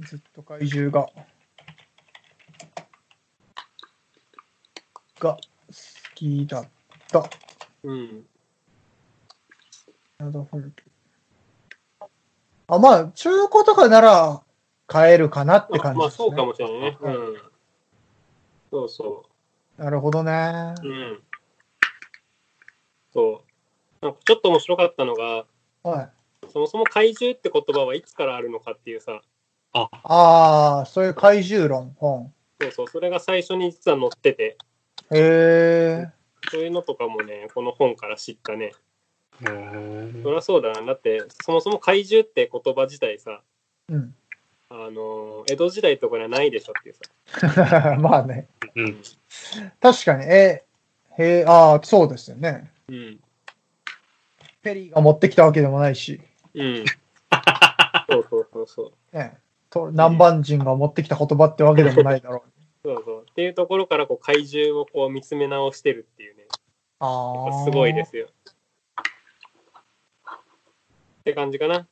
[0.00, 1.08] ずっと怪獣が。
[5.20, 5.40] が好
[6.14, 6.68] きだっ
[7.08, 7.30] た。
[7.84, 8.24] うん。
[10.18, 10.66] なるほど
[12.66, 14.42] あ、まあ、中古とかなら
[14.86, 16.28] 買えるかなって感じまあ、ですね。
[16.28, 16.98] そうかもしれないね。
[17.00, 17.36] うん。
[18.70, 19.26] そうそ
[19.76, 20.74] なるほどね。
[20.82, 20.88] う。
[20.88, 21.22] うん。
[23.12, 23.42] そ
[24.02, 24.04] う。
[24.04, 25.46] なんかちょっと面白かったのが、
[25.82, 26.10] はい。
[26.52, 29.22] そもそも怪獣って言葉はいつからあるのかっていうさ、
[29.72, 32.32] ああ、そういう怪獣論、本。
[32.60, 34.58] そうそう、それが最初に実は載ってて、
[35.12, 36.08] へえ。
[36.50, 38.72] そういうのとかもね、この本から知ったね。
[39.42, 40.82] そりゃそうだな。
[40.82, 43.42] だって、そもそも怪獣って言葉自体さ、
[43.88, 44.14] うん。
[44.68, 47.96] あの、江戸時代とかにはないでしょっていうさ。
[48.00, 48.48] まあね。
[48.76, 49.02] うん。
[49.80, 50.64] 確かに、え、
[51.18, 52.70] へえ、ああ、そうですよね。
[52.88, 53.20] うん。
[54.62, 56.20] ペリーが持ってきたわけでもないし、
[56.54, 56.84] うん。
[58.08, 59.16] そうそうそうそう。
[59.16, 59.38] ね。
[59.70, 62.59] と南蛮人が持ってきた言葉ってわけでもないだろう。
[62.84, 63.26] そうそう。
[63.30, 66.44] っていうところからこう怪獣をこう見つめ直してるっていうね。
[66.98, 67.64] ああ。
[67.64, 68.04] すごいで。
[68.04, 68.28] すよ。
[71.20, 71.86] って感じかな。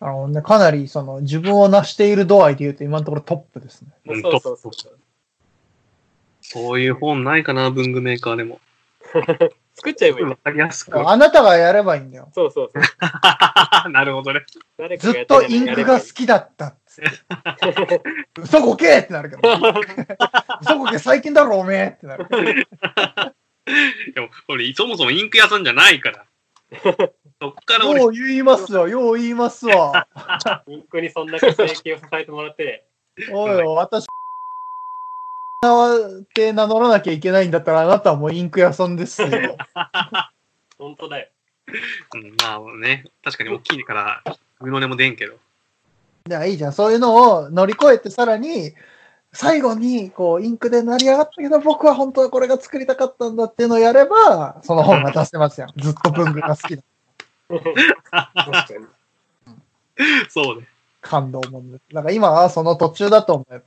[0.00, 3.90] あのね、かなりその自分を成している度合いで言うと今のところトップですね。
[4.06, 4.72] うんそうそうそう。
[6.40, 8.60] そういう本ないかな、文具メーカーでも。
[9.74, 10.36] 作っちゃえばいいわね。
[10.42, 11.08] かりやすく。
[11.08, 12.30] あなたがやればいいんだよ。
[12.34, 12.82] そうそうそう。
[13.90, 14.44] なるほどね。
[14.98, 16.87] ずっとインクが好きだったっつって。
[18.38, 19.42] 嘘こけってなるけど。
[20.62, 22.26] 嘘こけ最近だろおめえってなる。
[24.14, 26.24] でも、俺、そもそもインク屋さんじゃないから。
[27.40, 30.06] そっから俺、よう言いますわ、よう言いますわ。
[30.66, 32.84] インクにそんだけ請求を支えてもらって、
[33.30, 34.06] おいおい、私、
[35.66, 39.28] って名乗らなきゃいけないんだったら、あなたはもうインク屋さんですよ。
[40.78, 41.28] 本当だよ。
[42.14, 44.22] うん、まあね、確かに大きいから、
[44.60, 45.38] 上の根も出んけど。
[46.28, 46.72] じゃあいいじゃん。
[46.72, 48.72] そういうのを乗り越えて、さらに、
[49.32, 55.66] 最後に、こう、インクで成り上がったけど、僕は本当はこれが作りたかったんだっていうのをやれば、その本が出せますよ。
[55.76, 56.82] ずっと文具が好きだ。
[57.48, 58.86] 確かに。
[60.28, 60.68] そうね。
[61.00, 61.78] 感動もんで。
[61.92, 63.62] だから今はその途中だと思う。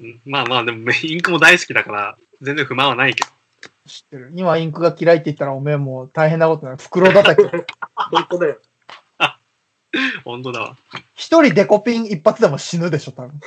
[0.00, 3.30] うんまあまあ、でも、インクも大好きだから、全然不満はないけど。
[3.86, 4.32] 知ってる。
[4.34, 6.76] 今インクが嫌いって言ったら、おめえもう大変なことになる。
[6.78, 7.50] 袋叩き。
[8.10, 8.58] 本当だよ。
[10.24, 10.76] 本当だわ。
[11.14, 13.40] 一人デコピン一発でも死ぬでしょ、多分。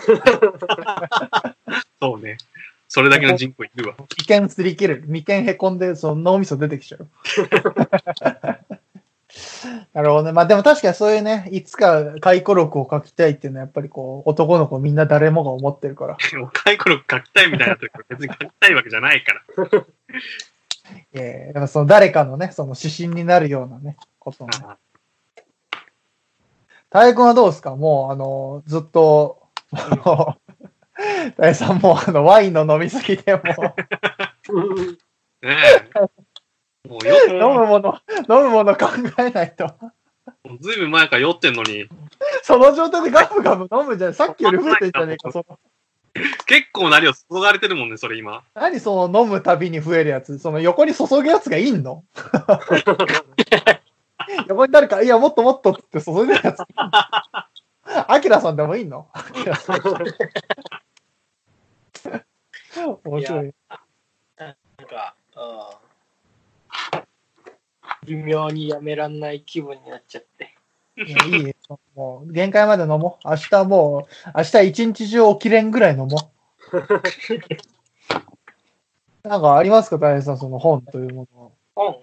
[2.01, 2.37] そうね。
[2.87, 3.95] それだけの人口いるわ。
[4.27, 5.03] 眉間すり切る。
[5.07, 7.07] 眉間へこんで、その脳みそ出てきちゃう。
[9.93, 10.31] なるほどね。
[10.31, 16.17] まあでも確かにそういうね、いつか回顧録を書きたいっていうのはやっぱりこう、男の子みんな誰もが思ってるから。
[16.39, 19.41] 若い頃書きたいみたいな時は別に書きたいわけじゃないから。
[21.13, 24.53] ええでもその誰かのね、その指針になるようなね、ことをね。
[26.93, 27.75] あ大君はどうですか？
[27.75, 30.37] もう、あの、ずっと、あの、
[31.37, 33.43] 大さんもあの、ワインの飲みすぎでもう、
[35.45, 35.57] ね
[35.95, 36.87] え。
[36.87, 37.97] もうよ、飲むもの、
[38.29, 39.67] 飲むもの考えないと。
[40.61, 41.87] ずいぶん前から酔ってんのに、
[42.43, 44.13] その状態でガブガブ飲むじゃん。
[44.13, 45.31] さっきより増えてんじゃねえか。
[45.33, 45.59] その
[46.45, 48.43] 結構な量注がれてるもんね、それ今。
[48.53, 50.37] 何その飲むたびに増えるやつ？
[50.37, 52.03] その横に注ぐやつがいんの？
[54.47, 56.59] 横に誰か、いや、もっともっとって注いでるやつ。
[57.85, 59.07] アキラさんでもいいの？
[59.13, 59.81] アキラさん。
[63.03, 63.53] 面白い。
[64.37, 64.55] なん
[64.87, 67.03] か、うん
[68.05, 70.55] 微妙にやめらんない気分になっちゃって。
[70.97, 71.79] いやいいよ。
[71.95, 73.29] もう、限界まで飲もう。
[73.29, 76.09] 明日もう、明日一日中起きれんぐらい飲もう。
[79.27, 81.51] なんかありますか大変さん、その本というもの。
[81.75, 82.01] 本？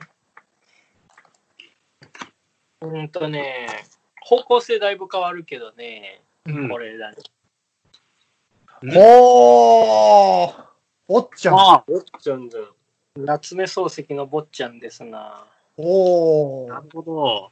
[2.83, 3.67] うんとね、
[4.23, 7.17] 方向性だいぶ変わるけどね、うんこれだね。
[8.97, 10.65] おー
[11.09, 11.55] おっちゃん。
[11.57, 13.25] ああ、おっちゃんじゃん。
[13.27, 15.45] 夏目漱石の坊ちゃんですな。
[15.77, 17.51] おーなるほど。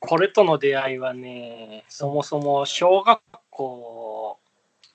[0.00, 3.20] これとの出会いはね、そもそも小学
[3.50, 4.38] 校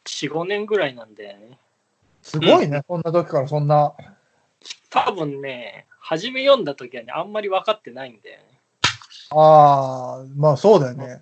[0.05, 1.57] 4、5年ぐらいなんだよね。
[2.21, 3.93] すごいね、そんな時からそんな。
[4.89, 8.43] 多分ね、初め読んだ時はね、あんまり分かってないんだよね。
[9.31, 11.21] ああ、まあそうだよね。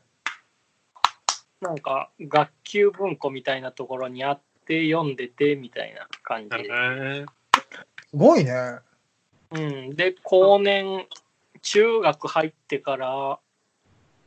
[1.62, 6.64] なんか学級文庫みたいなところにあって読んでてみたいな感じで。
[6.64, 7.26] へ
[8.10, 8.54] すごいね。
[9.52, 11.08] うん、で、後年、
[11.62, 13.40] 中学入ってから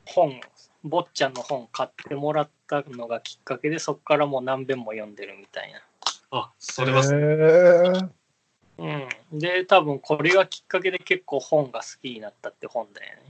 [0.06, 0.40] 本、
[0.82, 5.80] 坊ちゃんの本買ってもらったのがきっかけで、そこからもう何遍も読んでるみたいな。
[6.32, 8.08] あ、それはす、へー
[8.78, 13.29] うん、で、多分これがきっかけで結構本が好きになったって本だよね。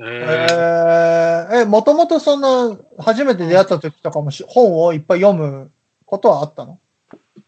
[0.00, 5.70] へえーー、え、もともとそんな、初めて出会った時とかもし本をいっぱい読む
[6.04, 6.80] ことはあったの？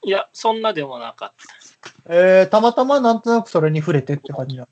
[0.04, 2.14] いや、そんなでもなかった。
[2.14, 4.68] えー、たまたまなんとなくそれに触れてって感じだ。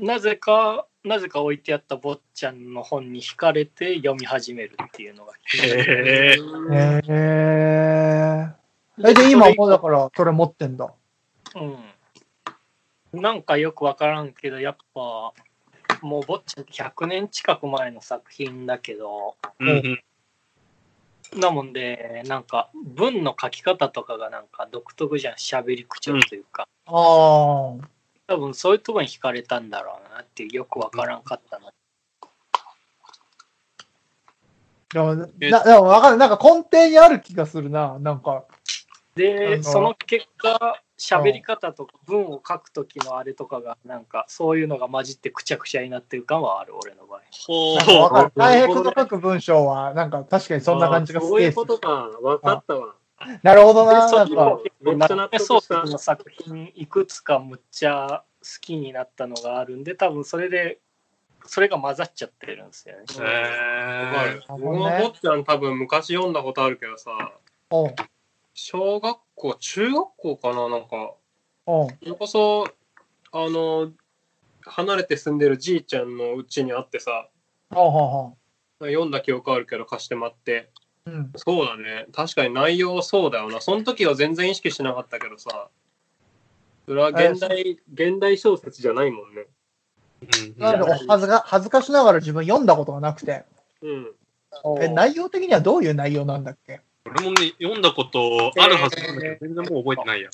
[0.00, 5.32] なぜか、なぜか置いてあった坊ちゃんの本に惹かれて読み始めるっていうのが。
[5.54, 9.10] へーへえー。
[9.10, 10.92] え、で、今もうだから、それ持ってんだ。
[11.54, 13.20] うん。
[13.20, 15.32] なんかよくわからんけど、やっぱ、
[16.02, 20.02] もう坊ちゃんって100年近く前の作品だけど、うんうん
[21.36, 26.66] なもんで、なんか文の書き方とかがなんか独特じゃん、喋り口調というか。
[26.86, 26.94] ああ。
[28.26, 31.70] 多分そういうところに惹かれたんだろうなっていうよくわからんかったな。
[34.92, 35.26] でも、な、
[35.64, 36.16] でもわかる。
[36.16, 37.98] なんか根底にある気がするな。
[37.98, 38.44] なんか。
[38.48, 38.54] あ
[39.14, 47.20] で、のその結果、喋り方とか文を書くときのあれとかが、なんかそういうのが混じってくちゃくちゃになってる感はある、俺の場合。
[47.46, 47.76] ほ。
[47.76, 51.88] う大変の書く文章は、なんか確かにそんな感じがすげえそういうことか。
[52.20, 52.94] わかったわ。
[53.42, 53.98] なるほどでな。
[54.00, 60.78] なんかそれも、めっちゃ納得したそうの作品いくつかむっちゃ好きになったのがあるんで、多分それで、
[61.44, 63.04] それが混ざっちゃってるんですよね。
[63.18, 67.32] へわかるー僕も坊ちゃん多分昔読んだことあるけどさ、
[68.54, 71.14] 小学校、中学校かななんか、
[71.66, 72.64] それこそ、
[73.32, 73.92] あの、
[74.62, 77.28] 離れて住んでるじいちゃんのうちにあってさ、
[77.70, 78.36] ほうほうほ
[78.80, 80.70] 読んだ記憶あるけど貸してもらって。
[81.06, 81.10] う。
[81.10, 81.32] うん。
[81.36, 82.06] そうだね。
[82.12, 83.60] 確かに内容そうだよな。
[83.60, 85.68] その時は全然意識しなかったけどさ、
[86.86, 89.42] それは現代、現代小説じゃないもんね。
[89.42, 89.48] うん
[90.58, 93.44] なんで恥ずか、恥ずかしながら自分読んだことがなくて。
[93.82, 94.14] うん。
[94.80, 96.80] え、内容的にはどういう内容なんだっけ？
[97.04, 100.30] 俺もね、読んだことあるはずなんだけど、全然もう覚えてないや。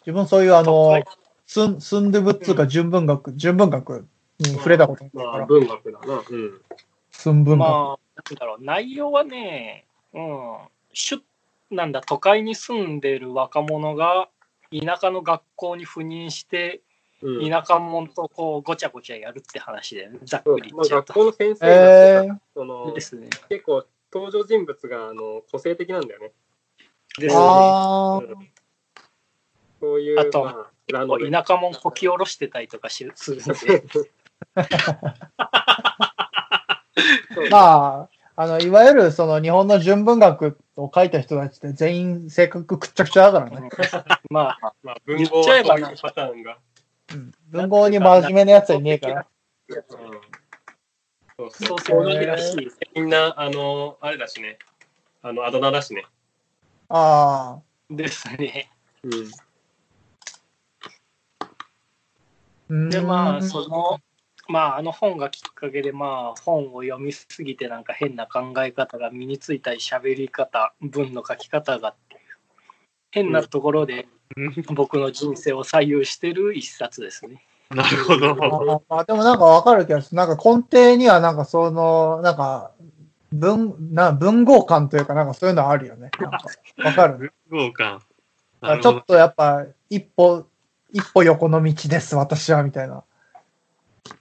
[0.00, 1.04] 自分そういうあのはい、
[1.46, 4.06] すん、すんでぶっつうか純文学、純文学
[4.38, 6.22] に触れたことないまあ、から、文学だな。
[6.28, 6.60] うん。
[7.22, 7.68] 純文学。
[7.68, 10.56] まあ、なんだろう、内容はね、うん、
[10.92, 11.22] しゅ
[11.70, 14.28] なんだ、都会に住んでる若者が
[14.72, 16.80] 田舎の学校に赴任して、
[17.22, 17.48] うん。
[17.48, 21.12] 田舎者とこうごちゃごちゃやるって話で、ざっくり言っちゃうと。
[21.12, 23.28] 学校の先生えが、そのですね。
[23.48, 26.32] 結構登場人物があの個性的なんだよね。
[27.18, 27.42] ー、ですね。
[27.42, 28.36] あー
[29.80, 33.54] そういう、あとまあ、田舎者こき下ろしてたりとかしするんで、
[37.50, 43.70] まあ、あの、いわゆるその日本の純文学を書いた人たちって全員性格くっちゃくちゃだからね。
[44.30, 45.64] まあ、まあ、文豪はいう
[46.00, 46.58] パターンが。
[47.12, 49.26] うん文豪に真面目なやつはいねえから。
[49.68, 50.41] うん
[51.50, 52.70] そうそそううそうらしい。
[52.94, 54.58] みんな、あの、あれだしね。
[55.22, 56.04] あの、あだ名だしね。
[56.88, 58.70] あですね。
[59.02, 59.12] うん。
[61.40, 61.46] あ。
[62.68, 64.00] うんで、まあ、その、
[64.48, 72.20] まあ、あの本がきっかけで、まあ、本を読みすぎて、なんか変な考え方が身についたり、喋り方、文の書き方がっていう、
[73.10, 74.08] 変なところで
[74.74, 77.44] 僕の人生を左右してる一冊ですね。
[77.74, 78.30] なるほど。
[78.88, 80.16] あまあ、でもなんかわかる気がする。
[80.16, 82.70] なんか根底にはなんかその、なんか、
[83.32, 86.10] 文、な文豪感というかなんかそういうのあるよね。
[86.84, 87.32] わかる？
[87.50, 88.00] そうか。
[88.60, 90.46] あちょっとやっぱ一歩、
[90.92, 93.02] 一歩横の道です、私は、みたいな。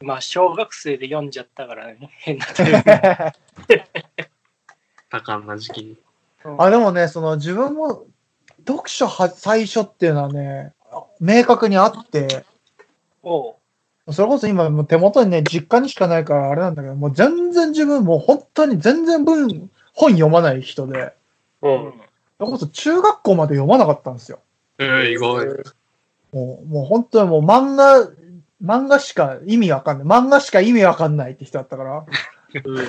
[0.02, 3.34] まあ、小学生で読んじゃったからね、 変なというか。
[5.12, 5.98] 多感な時期に。
[6.58, 8.06] あ、でもね、その自分も
[8.66, 10.74] 読書は最初っていうのはね、
[11.20, 12.46] 明確にあって、
[13.24, 13.52] お
[14.08, 21.14] うそれこそ今もう手元にね、実家にしかないからあれなんだけど、もう全然自分もう本当に全然文、本読まない人で、
[21.62, 21.70] う。
[21.70, 21.94] うんん
[22.40, 24.40] それこそ中学校まで読まなかったんですよ。
[24.80, 25.46] えー、意外。
[26.34, 28.10] もう、もう本当にもう漫画、
[28.64, 30.08] 漫画しか意味わかんない。
[30.22, 32.04] 漫画しか意味わかんないって人だったから。
[32.66, 32.80] うん。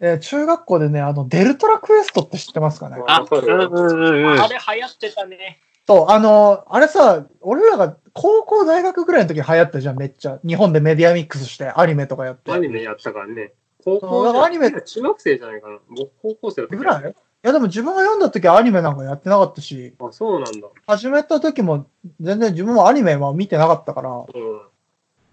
[0.00, 2.96] えー中学校でね、あの、デルトラクエストって知ってますかね？
[3.06, 5.60] あ、うんうんうんあれ流行ってたね。
[5.86, 10.38] そう、あの、あれさ、俺らが高校大学ぐらいの時流行ったじゃん、めっちゃ。
[10.44, 12.50] 日本でメディアミックスして、アニメとかやって。
[12.50, 13.52] アニメやったからね。
[13.84, 15.78] 高校だからアニメ中学生じゃないかな。
[15.90, 17.10] 僕高校生だったぐらい？
[17.10, 20.68] いや、でも自分が読んだ時はアニメなんかやってなかったし、あ、そうなんだ。
[20.86, 21.86] 始めた時も
[22.18, 24.24] 全然自分もアニメは見てなかったから、うん。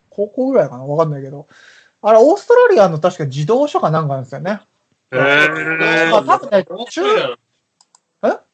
[0.09, 0.83] 高校ぐらいかな？
[0.83, 1.47] わかんないけど。
[2.01, 4.59] あれ、オーストラリアの確か自動書かなんかなんですよね。
[5.11, 7.37] えーまあ多分ね、中面白いな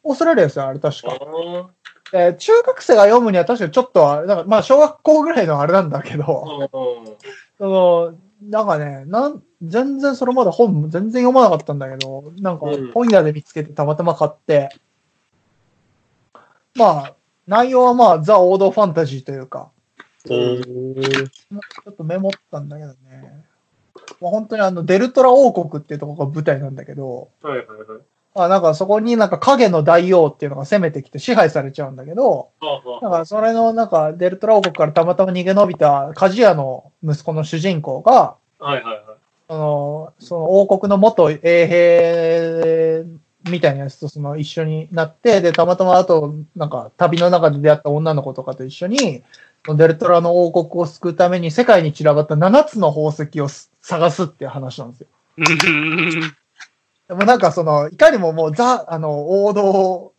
[0.03, 1.69] オーストラリアですよ、あれ確あか。
[2.13, 12.91] ーえー中学生が読むには確かにちょっとは、なんかまあ小学校ぐらいのあれなんだけど、うんその、なんかね、なん、全然それまで本全然読まなかったんだけど、なんかうん。
[12.91, 14.69] 本屋で見つけてたまたま買って、
[16.75, 17.15] まあ、
[17.47, 19.71] 内容はまあザ・王道ファンタジーというか、
[20.29, 20.63] うん。
[20.95, 23.45] ちょっとメモったんだけどね。
[24.21, 28.01] まあ、本当にあの、デルトラ王国っていうところが舞台なんだけど、はいはいはい。
[28.35, 32.49] あなんかそこになんか影の大王っていうのが攻めてきて支配されちゃうんだけど、
[33.01, 39.03] なんかそれのなんかデルトラ王国からたまたま逃げ延びた鍛冶屋の息子の主人公が、あはいはいはい。
[39.47, 43.05] その、その王国の元衛兵
[43.49, 49.23] みたいなやつとその一緒になって、で、たまたまあと、なんか旅の中で出会った女の子とかと一緒に、
[49.67, 55.07] デルトラの王国を救うために世界に散らばった7つの宝石をす探すっていう話なんですよ。
[57.09, 60.13] でもなんかその、いかにももうザ、あの、王道、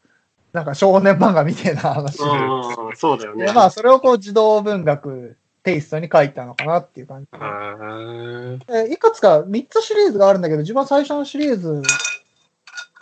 [0.53, 2.25] なんか少年漫画みたいな話で。
[2.25, 3.47] うん、そうだよね。
[3.47, 8.93] でまあ、それをこう児童文学テイストに書いたのかなっていう感じ。
[8.93, 11.81] いくつか3つシリーズがあるんだけど、自分は最初のシリーズ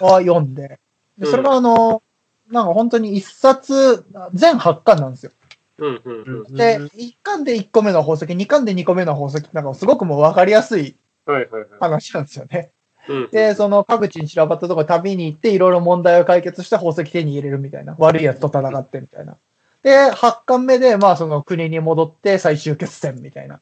[0.00, 0.78] は読んで、
[1.16, 2.02] でそれがあの、
[2.50, 5.32] なんか本当に1冊、全8巻なんですよ。
[5.78, 6.54] うんうんうん。
[6.54, 11.68] で、1巻で1個目の宝石、2巻で2個目の宝石、なんかすごくもう分かりやすいはいはいはい。
[11.80, 12.72] 話なんですよね。
[13.08, 17.96] うんで、その各地に散らばったところ旅に行って、いろいろ問題を解決して宝石手に入れるみたいな。
[17.98, 19.36] 悪いやつと戦ってみたいな。
[19.82, 23.60] で、8巻目で、まあその国に戻って最終決戦みたいな。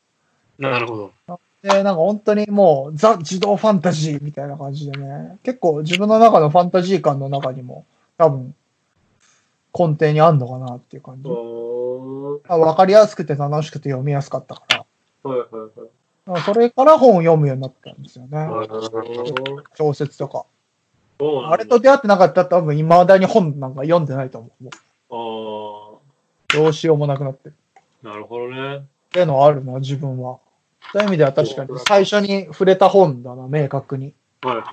[0.59, 1.40] なるほど。
[1.62, 7.84] で、なんか本当にもう、ザ・自動ファンタジーみたいな感じでね、結構自分の中のファンタジー感の中にも、
[8.18, 8.55] 多分、
[9.78, 11.28] 根底にあんのかなっていう感じ。
[12.49, 14.84] わかりやすくて楽しくて読みやすかったから。
[15.22, 15.70] はいはいはい。
[16.28, 18.48] あそれから本を読むようになったんですよね。
[19.74, 20.46] 小説とか。
[21.48, 24.64] あれと出会ってなかったら多分未だに本なんか読んでないと思う。
[25.14, 26.00] も
[26.52, 27.54] あうどうしようもなくなってる。
[28.04, 28.76] あ、なるほどね。
[28.78, 30.38] っていうのはあるな、自分は。
[30.92, 34.14] そういう意味では確かに最初に触れた本だな、明確に。
[34.42, 34.72] はいはいは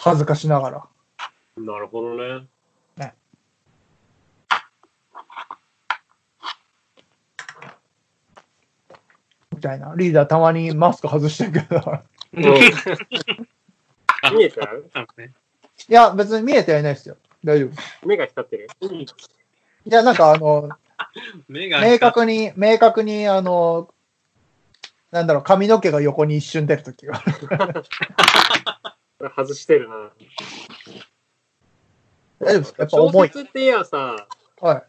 [0.00, 0.86] 恥ずかしながら。
[1.58, 1.60] い。
[1.60, 2.46] なるほどね。
[9.54, 9.94] みたいな。
[9.96, 11.80] リーダーたまにマスク外してるけど。
[12.34, 12.44] うん
[14.34, 15.32] 見えちゃうあのね
[15.88, 17.16] いや、別に見えてはいないですよ。
[17.44, 18.06] 大丈夫。
[18.06, 18.68] 目が光ってる？
[18.80, 19.06] い
[19.90, 20.70] や、なんかあの、
[21.46, 23.92] 目が明確に、明確に、あの、
[25.10, 27.22] なんだろう、髪の毛が横に一瞬出るときが。
[29.36, 30.10] 外してるな。
[32.40, 32.82] 大丈夫ですか？
[32.82, 33.28] やっぱ小重い。
[33.28, 34.26] 説っていやさ、
[34.60, 34.82] はい。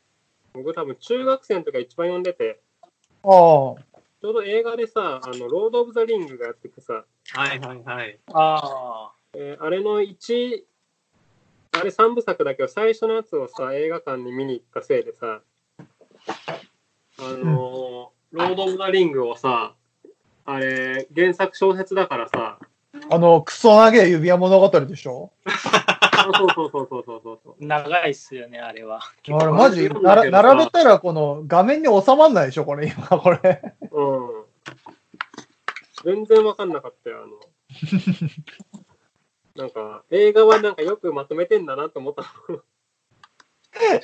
[0.53, 2.61] 僕多分中学生の時が一番読んでて、
[3.24, 3.76] ああ。
[4.26, 8.19] ちょうど映画でさ、あの、ロード・オブ・ザ・リングがやっててさ、はいはいはい。
[8.34, 10.63] あえーあれの1、
[11.73, 15.41] あれ3部作だけど、最初のやつをさ、映画館に見に行ったせいでさ、
[17.19, 19.76] あのーロード・オブ・ザ・リングをさ、
[20.45, 22.57] あれ、原作小説だからさ、
[23.11, 25.34] あの、クソ長い指輪物語でしょ？
[26.34, 27.53] そうそうそうそうそうそうそう。
[27.53, 28.99] あ、長いっすよね、あれは。
[28.99, 33.61] あれマジ、なら並べたらこの画面に収まんないでしょこれ、今、これ。
[33.91, 34.45] うん。
[36.03, 37.39] 全然わかんなかったよ、あの。
[39.55, 42.61] なんか、映画はなんかよくまとめてんだなと思ったの。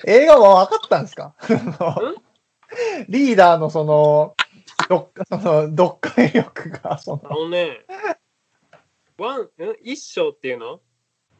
[0.05, 1.35] 映画は分かったんですか？
[3.09, 4.35] リーダーのその、
[4.89, 7.85] どっその、読解力が、そあの、のね、
[9.17, 9.47] ワン、ん
[9.83, 10.81] 一章っていうの？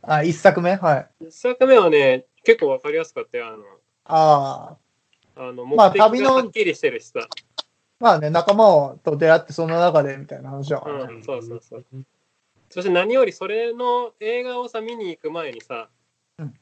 [0.04, 0.76] あ、一作目？
[0.76, 1.26] はい。
[1.28, 3.48] 一作目はね、結構わかりやすかったよ。
[3.48, 3.64] あの、
[4.06, 4.78] あ
[5.36, 5.44] あ。
[5.50, 7.28] あのまあ目的旅のがはっきりしてるしさ。
[8.00, 11.14] まあね、仲間をと出会ってその中でみたいな話だからね。
[11.14, 11.86] うん、そうそうそう。
[12.70, 15.90] そして何よりそれの映画をさ、見に行く前にさ、
[16.38, 16.54] うん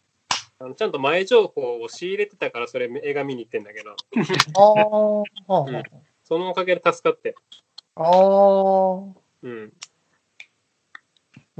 [0.62, 5.84] あのちゃんと前情報を仕入れてたから、それ映画見に行ってんだけど、ああ、はあうん
[6.26, 7.34] そのおかげで助かって。
[7.96, 8.12] ああ。
[8.12, 9.74] もうん。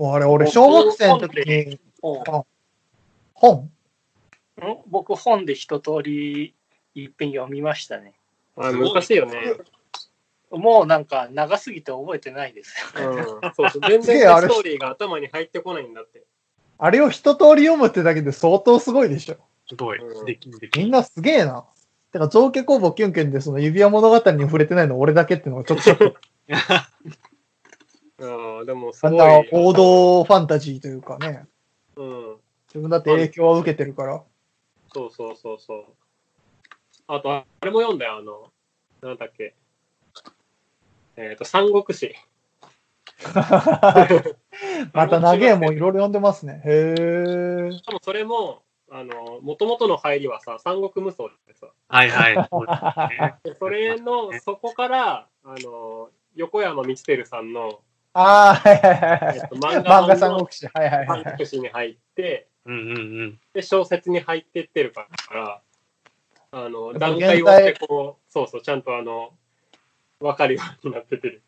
[0.08, 2.24] うあれ、俺、小学生の時に、お
[3.34, 3.58] 本？
[3.64, 3.72] ん？
[4.88, 6.54] 僕、本で一通り
[6.94, 8.14] 一遍読みましたね。
[8.58, 9.56] あ難しいよね。
[10.52, 13.12] もうなんか長すぎて覚えてないですよ。
[13.12, 13.54] うん。
[13.54, 13.82] そうそう。
[13.88, 16.24] 全然ストーリーが頭に入ってこないんだって。
[16.78, 19.38] あれを一通り読むってだけで相当すごいでしょ。
[19.68, 20.26] すごいうん。
[20.26, 21.66] できできみんなすげえな。
[22.12, 26.16] てか、造形工房キュンキュンでその指輪物語に触れてないの俺だけっていうのがちょっと。
[28.22, 29.08] ああ、でもすご。
[29.08, 31.46] あんない王道ファンタジーというかね。
[31.96, 32.36] うん。
[32.68, 34.24] 自分だって影響は受けてるから。
[34.94, 35.86] そうそうそうそう。
[37.08, 38.52] あと、あれも読んだよ、あの、
[39.02, 39.56] なんだっけ。
[41.16, 42.16] えっ、と、三国志。
[44.94, 46.62] また長えもんいろいろ読んでますね。
[46.66, 46.96] へ
[47.70, 47.72] え。
[47.72, 53.54] しかもそれも、あの、もともとの入りはさ、三国無双でさ、はいはい。
[53.58, 57.82] それの、そこから、あの、横山光輝さんの、
[58.14, 59.38] ああ、はいはいはいはい。
[59.38, 60.68] えっと、漫漫画画の三国志。
[60.68, 61.36] はいはいはい三。
[61.36, 63.40] 国志に入って、うんうんうん。
[63.54, 65.62] で、小説に入ってってるから、
[66.52, 69.32] あの、段階を追ってこう、そうそう、ちゃんとあの、
[70.20, 71.42] わかるようになっててる。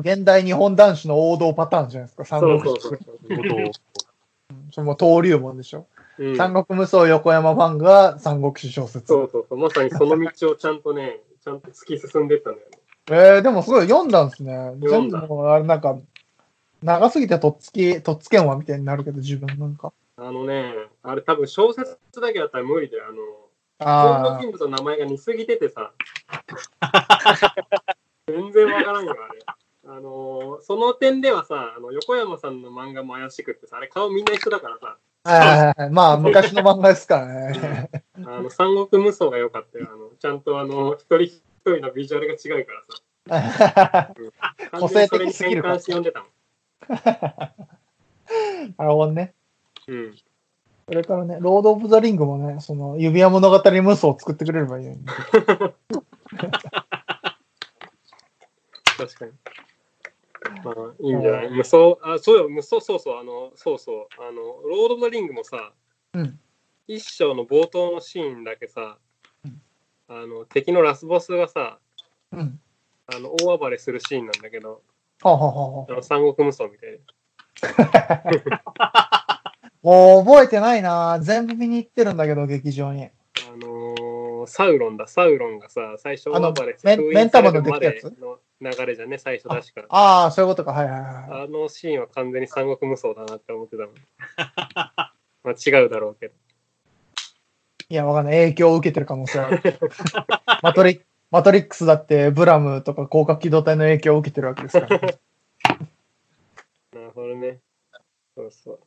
[0.00, 2.24] 現代日本男子の王道パターンじゃないですか。
[2.24, 2.80] 三そう国志。
[2.80, 3.28] そうそう。
[3.28, 3.72] なるほど
[4.70, 5.86] それも登竜門でしょ。
[6.18, 9.06] うん三国無双横山ファンが三国志小説。
[9.06, 9.58] そうそうそう。
[9.58, 12.77] まさにその道をちゃんとね、ちゃんと突き進んでったんだよね。
[13.10, 14.52] えー、でもすごい読んだんですね。
[14.80, 15.98] 読んだ全部あれなんか、
[16.82, 19.92] 長すぎてとっつき、とっつけんわみたいになるけど、自分なんか。
[20.16, 23.04] あのね、あれ多分小説だけだったら無理だよ。
[23.08, 23.16] あの、
[23.80, 25.92] 登場あ人物の名前が似すぎててさ。
[28.26, 29.40] 全然わからんよ、あれ。
[29.90, 37.90] あのーその点ではさ、あの横山さんの漫画も怪しくってさ、あれ顔みんな一緒だからさ、あ、はいはいはいまあ、昔の漫画ですからね。
[38.16, 39.88] あの三国無双が良かったよ。
[39.90, 41.42] あのちゃんとあの一人一
[41.76, 44.14] 人のビジュアルが違うからさ。
[44.80, 46.30] 個性的すぎる完全にそれに変換して読んでたもん。
[48.78, 49.34] なるほどね。
[49.88, 50.16] うん。
[50.86, 55.04] それからね、ロード・オブ・ザ・リングもね、その、指輪物語無双を作ってくれればいいのに。
[58.96, 59.32] 確かに。
[60.64, 61.50] まあ、いいんじゃない？
[61.50, 65.72] 無双、あ、そうよ、無双、そうそう、あの、そうそう、あの、ロード・オブ・ザ・リングもさ、
[66.14, 66.40] うん
[66.90, 68.96] 一章の冒頭のシーンだけさうん、
[70.08, 71.78] あの、敵のラスボスがさ、
[72.32, 72.60] うん。
[73.06, 74.82] あの、大暴れするシーンなんだけど、
[75.22, 77.00] はあ、はあはあはあの三国無双みたいで。
[78.78, 79.52] あ、
[79.82, 83.04] もう覚えてないな全部見に行ってるんだけど、劇場に。
[83.04, 83.10] あ
[83.60, 86.76] のーサウロンだ、サウロンがさ、最初あの大暴れ
[87.12, 89.86] メンタモのされるまでできたやつの流れじゃね、最初確か。
[89.88, 90.72] ああ、そういうことか。
[90.72, 91.42] はいはいはい。
[91.44, 93.94] あのシーンは完全に三国無双だなって思ってたもん。
[95.44, 96.34] まあ違うだろうけど。
[97.90, 98.34] いや、わかんない。
[98.34, 99.62] 影響を受けてる可能性ある。
[100.62, 105.18] マトリマトリックスだって、ブラムとか広角機動隊の影響を受けてるわけですから、ね
[106.92, 107.60] なるほどね。
[108.34, 108.80] そうそう。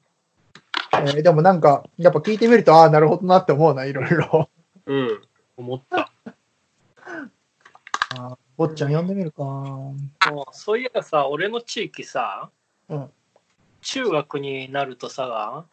[0.94, 4.50] えーでもなんか、やっぱ聞いてみると、ああ、なるほどなって思うな、いろいろ。
[4.86, 5.22] うん。
[5.58, 6.12] 思った。
[8.18, 9.44] あー坊っちゃん読んでみるか。
[9.44, 9.96] も
[10.32, 12.52] うそういえばさ、俺の地域さ、
[12.90, 13.12] うん
[13.82, 15.66] 中学になるとさ、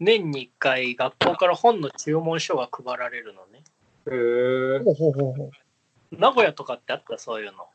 [0.00, 3.62] 年に1回学校から本の注文書が配られるのね。
[4.06, 5.50] へえほうほうほうほう。
[6.18, 7.18] 名古屋とかってあった？
[7.18, 7.66] そういうの。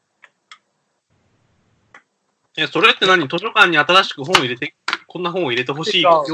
[2.58, 3.28] え、それって何？
[3.28, 4.76] 図書館に新しく本を入れて、
[5.08, 6.26] こんな本を入れてほしいよ。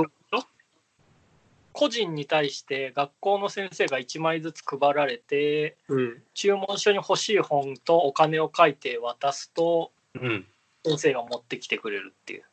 [1.78, 6.24] 個人に対して学校の先生が1枚ずつ配られて、うん。
[6.34, 10.48] 注文書に欲しい本とお金を書いて渡すと、うん。
[10.86, 12.44] 先生が持ってきてくれるっていう。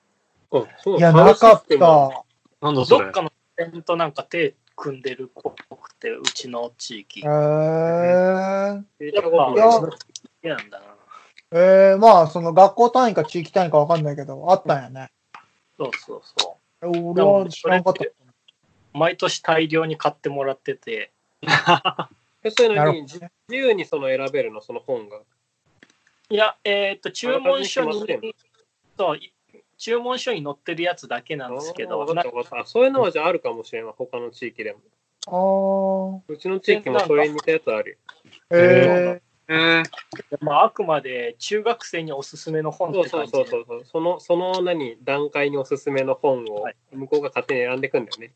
[0.50, 2.24] あ、そういや、なかった。
[2.62, 3.12] なんだそれどっ。
[3.12, 7.20] かの点となんか手組んでるっぽくて、うちの地域。
[7.20, 8.82] えー、
[10.42, 10.86] やんだな。
[11.50, 15.10] えー、まあ、その学校単位か地域単位かわかんないけど、あったんやね。
[15.76, 18.04] そうそうそえ俺は知らんかった。
[18.04, 18.14] う。
[18.94, 21.12] 毎年大量に買ってもらってて、
[22.44, 25.20] え、そういうのに自由にその選べるの、その本が。
[26.30, 28.34] いや、えっ、と、注文書に、
[28.96, 29.32] そう、い
[29.82, 32.06] 注文書に載ってるやつだけなんですけど。
[32.66, 34.78] そういうのはじゃああるかもしれんわ、他の地域でも。
[35.26, 37.96] あうちの地域もそれに似たやつあるよ。
[38.50, 39.84] ー、ええー、
[40.40, 43.84] まあ、あくまで中学生におすすめの本っそうそうて感じそうそうそう。
[43.84, 48.30] その、その何、段階におすすめの本をはい向こうが勝手に選んでくんだよね。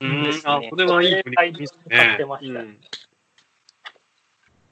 [0.00, 0.30] うんね。
[0.42, 2.24] あそれはいい大量に買ってね。
[2.24, 2.80] ました、うん。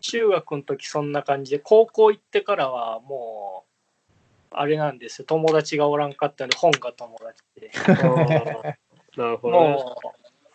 [0.00, 3.75] 中学の時そんな感じで、高校行ってからはもう、
[4.50, 7.70] あれなんですよ、友達がおらんかったんで、本が友達で。
[9.16, 9.68] なるほどね。
[9.68, 9.96] も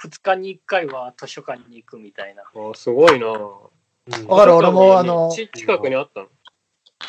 [0.04, 2.44] う、2日に1回は図書館に行くみたいな。
[2.44, 3.28] あーすごいな。
[3.28, 6.28] うんわかる俺もあのち近くにあったの？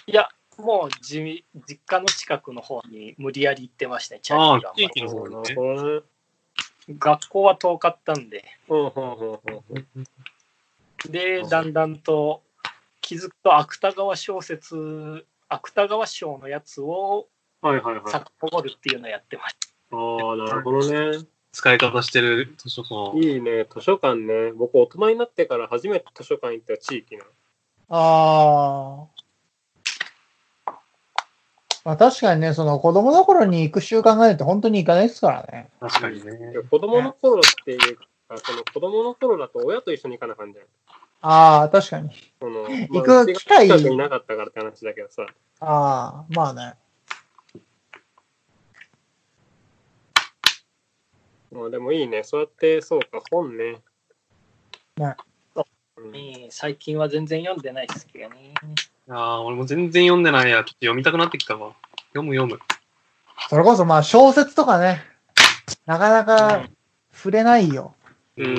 [0.06, 0.28] いや、
[0.58, 6.02] もうじ実家の近くの方に無理やり行ってましたね、チャリが地域の方なにね。
[6.98, 8.44] 学校は遠かったんで、
[11.08, 12.42] で、だんだんと
[13.00, 15.24] 気づくと芥川小説、
[15.54, 17.28] 芥川賞のやつを
[17.62, 18.02] はいはいはい。
[18.10, 19.56] 遡るっていうのをやってまし
[19.92, 21.24] ああ、なるほどね。
[21.52, 23.16] 使い方してる図書館。
[23.18, 24.52] いいね、図書館ね。
[24.52, 27.24] 僕、大人になってから初めて図書館行った地域な。
[27.90, 30.72] ああ。
[31.84, 35.68] まあ確かにね、その子供の頃に行く習慣がないと本当に行かないですからね。
[35.78, 36.32] 確かにね。
[36.70, 38.06] 子供の頃っていうか、
[38.38, 40.64] その子供の頃だと親と一緒に行かなあかんじゃん。
[41.22, 42.10] ああ、確かに。
[42.40, 45.24] その、まあ、行く機会になかったからって話だけどさ。
[45.60, 46.74] ああ、まあね。
[51.52, 52.24] まあでもいいね。
[52.24, 53.78] そうやって、そうか、本ね。
[54.96, 55.16] ね。
[55.96, 56.12] うん、
[56.50, 58.54] 最近は全然読んでないですけどね。
[59.08, 60.58] ああ、俺も全然読んでないや。
[60.58, 61.74] ちょっと読みたくなってきたわ。
[62.08, 62.58] 読む読む。
[63.48, 65.02] それこそまあ小説とかね、
[65.86, 66.68] なかなか
[67.12, 67.94] 触れないよ。
[68.36, 68.58] うん。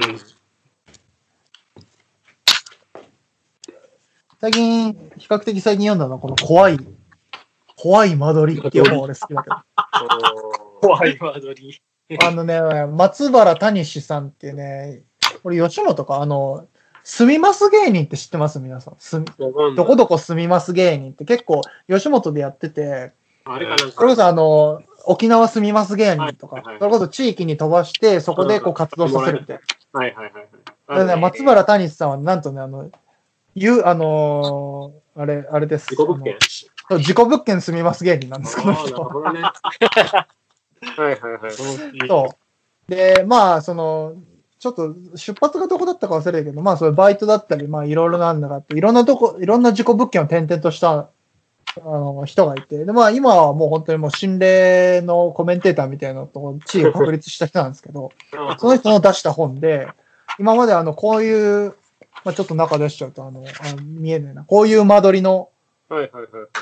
[4.43, 6.77] 最近、比較的最近読んだのはこの怖い、
[7.77, 9.55] 怖い間取りっていう本俺好きだけど。
[10.81, 11.81] 怖いワードリ
[12.21, 15.03] あのね、松原谷志さんっていうね、
[15.43, 16.67] これ吉本か、あの、
[17.05, 18.59] 住みます芸人って知ってます？
[18.59, 18.95] 皆さん。
[18.99, 21.23] すどこどこ住みます芸人って。
[21.23, 23.13] 結構吉本でやってて、
[23.45, 23.77] あれかな。
[23.77, 26.61] それこそあの、沖縄住みます芸人とか。
[26.79, 29.59] それこそ地域に飛ばして、そこでこう活動させるみたい
[29.93, 30.33] はいはい
[30.85, 32.91] はいね、松原谷志さんはなんとね、あの、
[33.55, 35.91] ゆう、あのーあれ、あれです。
[35.91, 36.37] 自己物件？
[36.97, 39.31] 自己物件住みます芸人なんです、この人。
[39.31, 39.41] ね。
[39.43, 39.51] は
[40.97, 42.07] いはいはい。
[42.07, 42.29] そ
[42.87, 42.91] う。
[42.91, 44.15] で、まあ、その、
[44.59, 51.09] ちょっと出発がどこだったか忘れたけど、まあ、そういうバイトだったり、まあ、いろいろなんだかって、いろんなとこ、いろんな自己物件を転々とした、
[51.77, 58.11] あの、人がいて、で、まあ、今はもう本当にもう心霊のコメンテーターみたいなとこ、地位を確立した人なんですけど、
[58.57, 59.87] その人の出した本で、
[60.39, 61.75] 今まであの、こういう、
[62.23, 65.49] まあ、ちょっと中出しちゃうと、あの、あ見えねえな、こういう間取りの。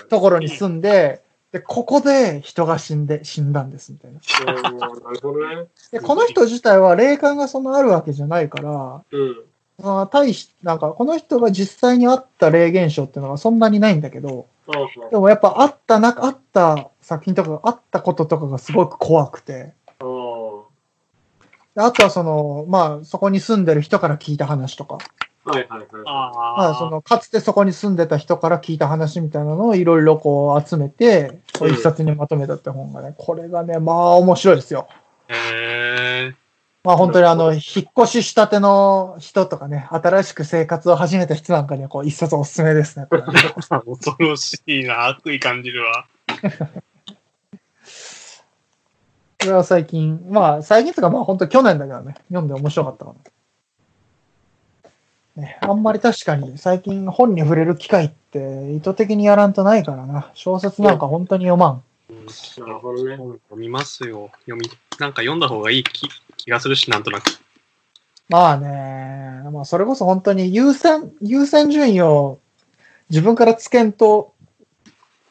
[0.10, 4.20] ところに住んで、で、ここで人が死んで、死んだんです、みたいな。
[4.20, 5.68] うんなるほどね。
[5.92, 9.44] で、この人自体は霊感がそんなあるわけじゃないから、うん。
[9.82, 14.48] まあ、対し、なんか、この人が実際にあった霊現象っていうのがそんなにないんだけど、
[15.10, 19.74] でもやっぱあったな、あった作品とか、あったこととかがすごく怖くて、
[21.76, 25.00] あとはその、まあ、そこに住んでる人から聞いた話とか、
[25.44, 25.88] はいはいはい。
[26.06, 34.88] あまあ、その、かつてそこに住んでた人から聞いた話みたいなのをいろいろこう集めて、こう一冊にまとめたって本がね、これがね、まあ面白いですよ。
[35.30, 36.36] へえ。
[36.84, 37.62] まあ本当にあの、引っ
[37.98, 43.08] 越ししたての人とかね、新しく生活を始めた人なんかにはこう一冊おすすめですね。
[43.10, 45.08] これね恐ろしいな。
[45.08, 46.06] 悪意感じるわ。
[49.42, 53.18] これは最近、まあ最近とかまあ本当去年だけどね、読んで面白かったかな。
[55.42, 60.32] ね、あんまり確かに最近本に触れる機会って意図的にやらんとないからな。
[60.36, 61.84] 小説なんか本当に読まん。
[62.60, 63.18] なるほどね。
[63.18, 64.30] 読みますよ。
[64.46, 64.70] 読み、
[65.00, 67.26] なんか読んだ方がいい気気がするし、なんとなく。
[68.30, 72.40] まあね、まあそれこそ本当に優先、優先順位を
[73.10, 74.34] 自分からつけんと、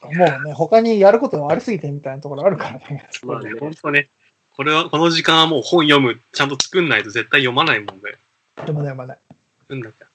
[0.02, 3.08] もうね、他にやることがありすぎてみたいなところあるからね。
[3.24, 3.52] まあね。
[3.58, 4.08] 本当ね。
[4.50, 8.18] これは、この時間はもう本読む、ちゃんと作んないと絶対読まないもんで。
[8.66, 9.16] でもね、まあね。
[9.70, 10.04] うんだって。
[10.04, 10.08] だ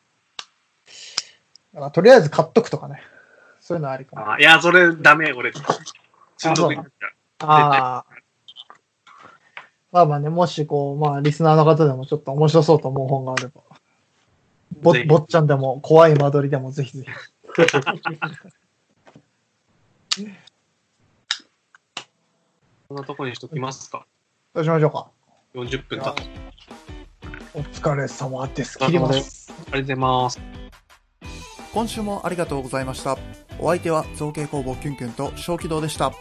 [1.79, 3.01] からとりあえず買っとくとかね。
[3.59, 4.33] そういうのありかも。
[4.33, 5.51] あいや、それダメ、俺。
[5.51, 5.63] 中
[6.53, 8.05] 毒になっちゃうああ。
[9.91, 13.61] まあまあね、もしこう、まあリスナーの方でもちょっと面白そうと思う本があれば。
[14.81, 17.11] ぼぼっちゃんでも、怖い間取りでもぜひぜひ。
[22.87, 24.05] こんなとこにしときますか。
[24.53, 25.07] どうしましょうか。
[25.55, 26.21] 40分経った。
[27.55, 28.77] あお疲れ様です。
[28.77, 29.53] 切ります。
[29.59, 30.41] りがとうございます。
[31.73, 33.17] 今週もありがとうございました。
[33.59, 36.11] お相手は造形工房キュンキュンと小気道でした。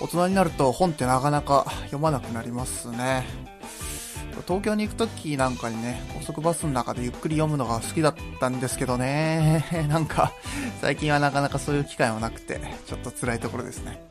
[0.00, 3.24] 大人になると本ってなかなか読まなくなりますね。
[4.46, 9.64] 東京に行くときなんかにね、高速バスの中でゆっくり読むのが好きだったんですけどね。
[9.88, 10.32] なんか、
[10.80, 14.02] 最近はなかなかそういう機会もなくて、ちょっと辛いところですね。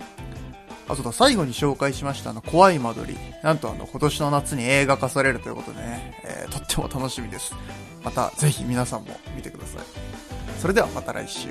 [0.91, 3.19] あ、そうだ、最後に紹介しましたあの、怖い間取り。
[3.43, 7.53] なんとあの、今年の夏に映画化されるということでね、えーとっても楽しみです。
[8.03, 9.81] また、ぜひ皆さんも見てください。
[10.59, 11.49] それではまた来週。